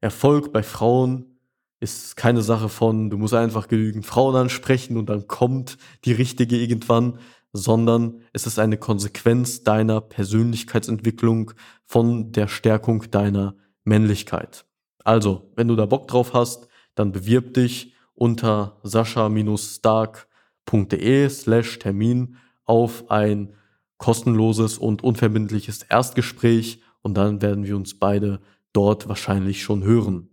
Erfolg 0.00 0.52
bei 0.52 0.64
Frauen 0.64 1.38
ist 1.78 2.16
keine 2.16 2.42
Sache 2.42 2.68
von, 2.68 3.10
du 3.10 3.16
musst 3.16 3.34
einfach 3.34 3.68
genügend 3.68 4.04
Frauen 4.04 4.34
ansprechen 4.34 4.96
und 4.96 5.08
dann 5.08 5.28
kommt 5.28 5.78
die 6.04 6.12
richtige 6.12 6.56
irgendwann, 6.56 7.18
sondern 7.52 8.22
es 8.32 8.46
ist 8.46 8.58
eine 8.58 8.76
Konsequenz 8.76 9.62
deiner 9.62 10.00
Persönlichkeitsentwicklung 10.00 11.52
von 11.84 12.32
der 12.32 12.48
Stärkung 12.48 13.08
deiner 13.10 13.54
Männlichkeit. 13.88 14.64
Also, 15.04 15.50
wenn 15.56 15.68
du 15.68 15.76
da 15.76 15.86
Bock 15.86 16.08
drauf 16.08 16.34
hast, 16.34 16.68
dann 16.94 17.12
bewirb 17.12 17.54
dich 17.54 17.94
unter 18.14 18.78
sascha-stark.de 18.82 21.28
slash 21.28 21.78
Termin 21.78 22.36
auf 22.64 23.10
ein 23.10 23.54
kostenloses 23.96 24.78
und 24.78 25.02
unverbindliches 25.02 25.82
Erstgespräch 25.82 26.82
und 27.02 27.14
dann 27.14 27.42
werden 27.42 27.64
wir 27.64 27.76
uns 27.76 27.98
beide 27.98 28.40
dort 28.72 29.08
wahrscheinlich 29.08 29.62
schon 29.62 29.82
hören. 29.82 30.28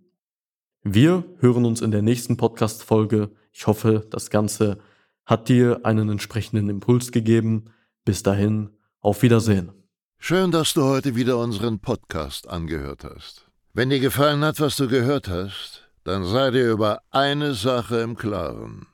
Wir 0.84 1.24
hören 1.40 1.66
uns 1.66 1.82
in 1.82 1.92
der 1.92 2.02
nächsten 2.02 2.38
Podcast-Folge. 2.38 3.32
Ich 3.52 3.66
hoffe, 3.66 4.06
das 4.10 4.30
Ganze 4.30 4.78
hat 5.26 5.50
dir 5.50 5.82
einen 5.84 6.10
entsprechenden 6.10 6.70
Impuls 6.70 7.12
gegeben. 7.12 7.66
Bis 8.04 8.22
dahin, 8.22 8.70
auf 9.02 9.24
Wiedersehen. 9.24 9.72
Schön, 10.20 10.52
dass 10.52 10.74
du 10.74 10.84
heute 10.84 11.16
wieder 11.16 11.40
unseren 11.40 11.80
Podcast 11.80 12.48
angehört 12.48 13.04
hast. 13.04 13.45
Wenn 13.78 13.90
dir 13.90 14.00
gefallen 14.00 14.42
hat, 14.46 14.62
was 14.62 14.78
du 14.78 14.88
gehört 14.88 15.28
hast, 15.28 15.84
dann 16.06 16.24
sei 16.24 16.50
dir 16.52 16.72
über 16.72 17.02
eine 17.12 17.54
Sache 17.54 17.98
im 17.98 18.16
Klaren. 18.16 18.88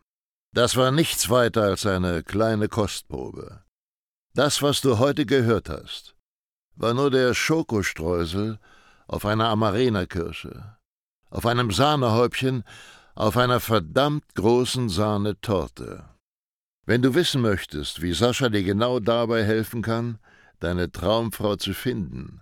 Das 0.56 0.76
war 0.76 0.90
nichts 0.90 1.30
weiter 1.30 1.62
als 1.62 1.86
eine 1.86 2.24
kleine 2.24 2.68
Kostprobe. 2.68 3.64
Das, 4.34 4.64
was 4.64 4.82
du 4.82 4.98
heute 4.98 5.28
gehört 5.28 5.70
hast, 5.70 6.16
war 6.76 6.96
nur 6.96 7.12
der 7.12 7.36
Schokostreusel 7.36 8.58
auf 9.06 9.24
einer 9.24 9.50
Amarena-Kirsche, 9.50 10.78
auf 11.30 11.46
einem 11.46 11.70
Sahnehäubchen, 11.70 12.64
auf 13.14 13.38
einer 13.38 13.60
verdammt 13.60 14.34
großen 14.34 14.90
Sahnetorte. 14.90 16.10
Wenn 16.88 17.04
du 17.04 17.14
wissen 17.14 17.44
möchtest, 17.44 18.02
wie 18.02 18.14
Sascha 18.14 18.50
dir 18.50 18.64
genau 18.64 19.00
dabei 19.00 19.44
helfen 19.44 19.84
kann, 19.84 20.18
deine 20.60 20.92
Traumfrau 20.92 21.56
zu 21.56 21.76
finden, 21.76 22.42